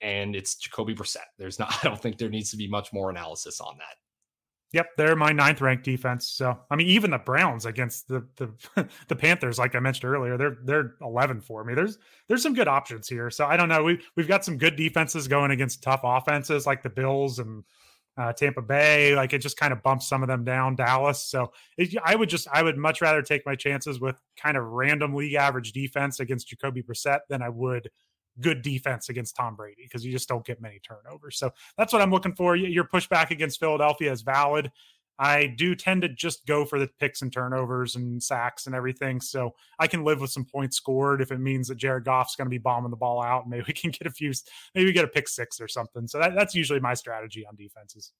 [0.00, 1.26] and it's Jacoby Brissett.
[1.38, 1.74] There's not.
[1.84, 3.96] I don't think there needs to be much more analysis on that.
[4.72, 6.28] Yep, they're my ninth ranked defense.
[6.28, 10.36] So I mean, even the Browns against the the the Panthers, like I mentioned earlier,
[10.36, 11.74] they're they're eleven for me.
[11.74, 11.98] There's
[12.28, 13.30] there's some good options here.
[13.30, 13.82] So I don't know.
[13.82, 17.64] We we've got some good defenses going against tough offenses like the Bills and
[18.16, 19.14] uh, Tampa Bay.
[19.14, 20.76] Like it just kind of bumps some of them down.
[20.76, 21.22] Dallas.
[21.22, 24.64] So it, I would just I would much rather take my chances with kind of
[24.64, 27.90] random league average defense against Jacoby Brissett than I would
[28.40, 31.38] good defense against Tom Brady because you just don't get many turnovers.
[31.38, 32.56] So that's what I'm looking for.
[32.56, 34.70] Your pushback against Philadelphia is valid.
[35.18, 39.20] I do tend to just go for the picks and turnovers and sacks and everything.
[39.20, 42.46] So I can live with some points scored if it means that Jared Goff's going
[42.46, 43.48] to be bombing the ball out.
[43.48, 44.32] Maybe we can get a few,
[44.74, 46.06] maybe we get a pick six or something.
[46.06, 48.12] So that, that's usually my strategy on defenses.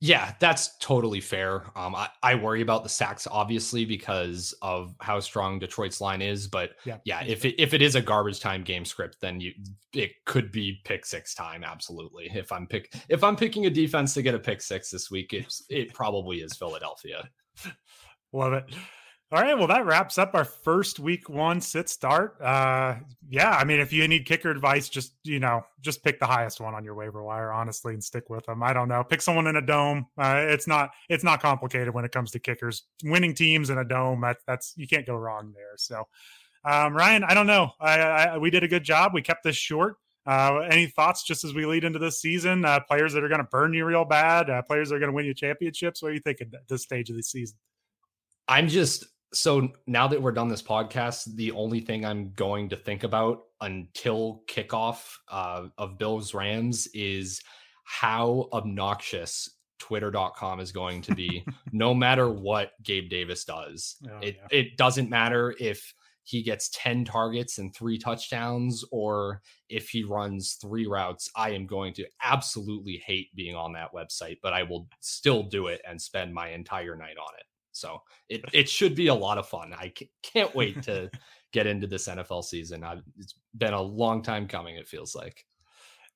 [0.00, 1.64] Yeah, that's totally fair.
[1.76, 6.46] Um, I, I worry about the sacks obviously because of how strong Detroit's line is,
[6.46, 9.52] but yeah, yeah if it if it is a garbage time game script, then you
[9.92, 11.64] it could be pick six time.
[11.64, 12.30] Absolutely.
[12.32, 15.32] If I'm pick if I'm picking a defense to get a pick six this week,
[15.32, 17.28] it's it probably is Philadelphia.
[18.32, 18.64] Love it.
[19.30, 22.40] All right, well, that wraps up our first week one sit start.
[22.40, 22.94] Uh,
[23.28, 26.62] yeah, I mean, if you need kicker advice, just you know, just pick the highest
[26.62, 28.62] one on your waiver wire, honestly, and stick with them.
[28.62, 30.06] I don't know, pick someone in a dome.
[30.16, 32.84] Uh, it's not it's not complicated when it comes to kickers.
[33.04, 35.76] Winning teams in a dome, that, that's you can't go wrong there.
[35.76, 36.08] So,
[36.64, 37.72] um, Ryan, I don't know.
[37.78, 39.12] I, I, we did a good job.
[39.12, 39.96] We kept this short.
[40.24, 42.64] Uh, any thoughts just as we lead into this season?
[42.64, 45.10] Uh, players that are going to burn you real bad, uh, players that are going
[45.10, 46.00] to win you championships.
[46.00, 47.58] What do you think at this stage of the season?
[48.48, 52.76] I'm just so now that we're done this podcast, the only thing I'm going to
[52.76, 57.42] think about until kickoff uh, of Bills Rams is
[57.84, 63.96] how obnoxious twitter.com is going to be no matter what Gabe Davis does.
[64.10, 64.58] Oh, it yeah.
[64.58, 70.58] it doesn't matter if he gets 10 targets and 3 touchdowns or if he runs
[70.60, 71.30] 3 routes.
[71.34, 75.68] I am going to absolutely hate being on that website, but I will still do
[75.68, 77.46] it and spend my entire night on it.
[77.78, 79.72] So it it should be a lot of fun.
[79.72, 81.10] I can't wait to
[81.52, 82.84] get into this NFL season.
[82.84, 84.76] I've, it's been a long time coming.
[84.76, 85.44] It feels like.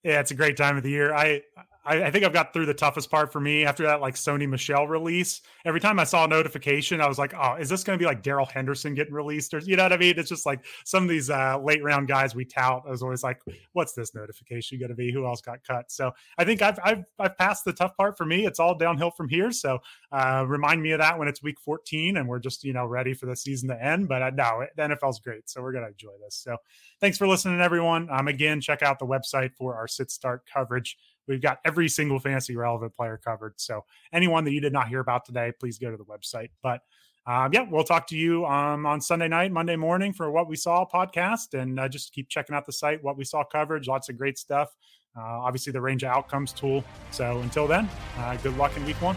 [0.03, 1.15] Yeah, it's a great time of the year.
[1.15, 1.43] I
[1.85, 4.49] I, I, think I've got through the toughest part for me after that like Sony
[4.49, 5.41] Michel release.
[5.65, 8.07] Every time I saw a notification, I was like, "Oh, is this going to be
[8.07, 10.15] like Darrell Henderson getting released?" Or you know what I mean?
[10.17, 12.85] It's just like some of these uh, late round guys we tout.
[12.87, 13.41] I was always like,
[13.73, 15.13] "What's this notification going to be?
[15.13, 18.27] Who else got cut?" So I think I've I've I've passed the tough part for
[18.27, 18.47] me.
[18.47, 19.51] It's all downhill from here.
[19.51, 19.79] So
[20.13, 23.15] uh, remind me of that when it's week 14 and we're just you know ready
[23.15, 24.09] for the season to end.
[24.09, 26.37] But uh, no, the NFL's great, so we're gonna enjoy this.
[26.37, 26.57] So
[27.01, 28.09] thanks for listening, everyone.
[28.11, 30.97] Um, again, check out the website for our sit start coverage.
[31.29, 33.55] We've got every single fantasy relevant player covered.
[33.57, 36.51] So anyone that you did not hear about today, please go to the website.
[36.63, 36.81] But
[37.27, 40.57] um, yeah, we'll talk to you um, on Sunday night, Monday morning for what we
[40.57, 43.03] saw podcast, and uh, just keep checking out the site.
[43.03, 44.75] What we saw coverage, lots of great stuff.
[45.17, 46.83] Uh, obviously, the range of outcomes tool.
[47.11, 49.17] So until then, uh, good luck in week one.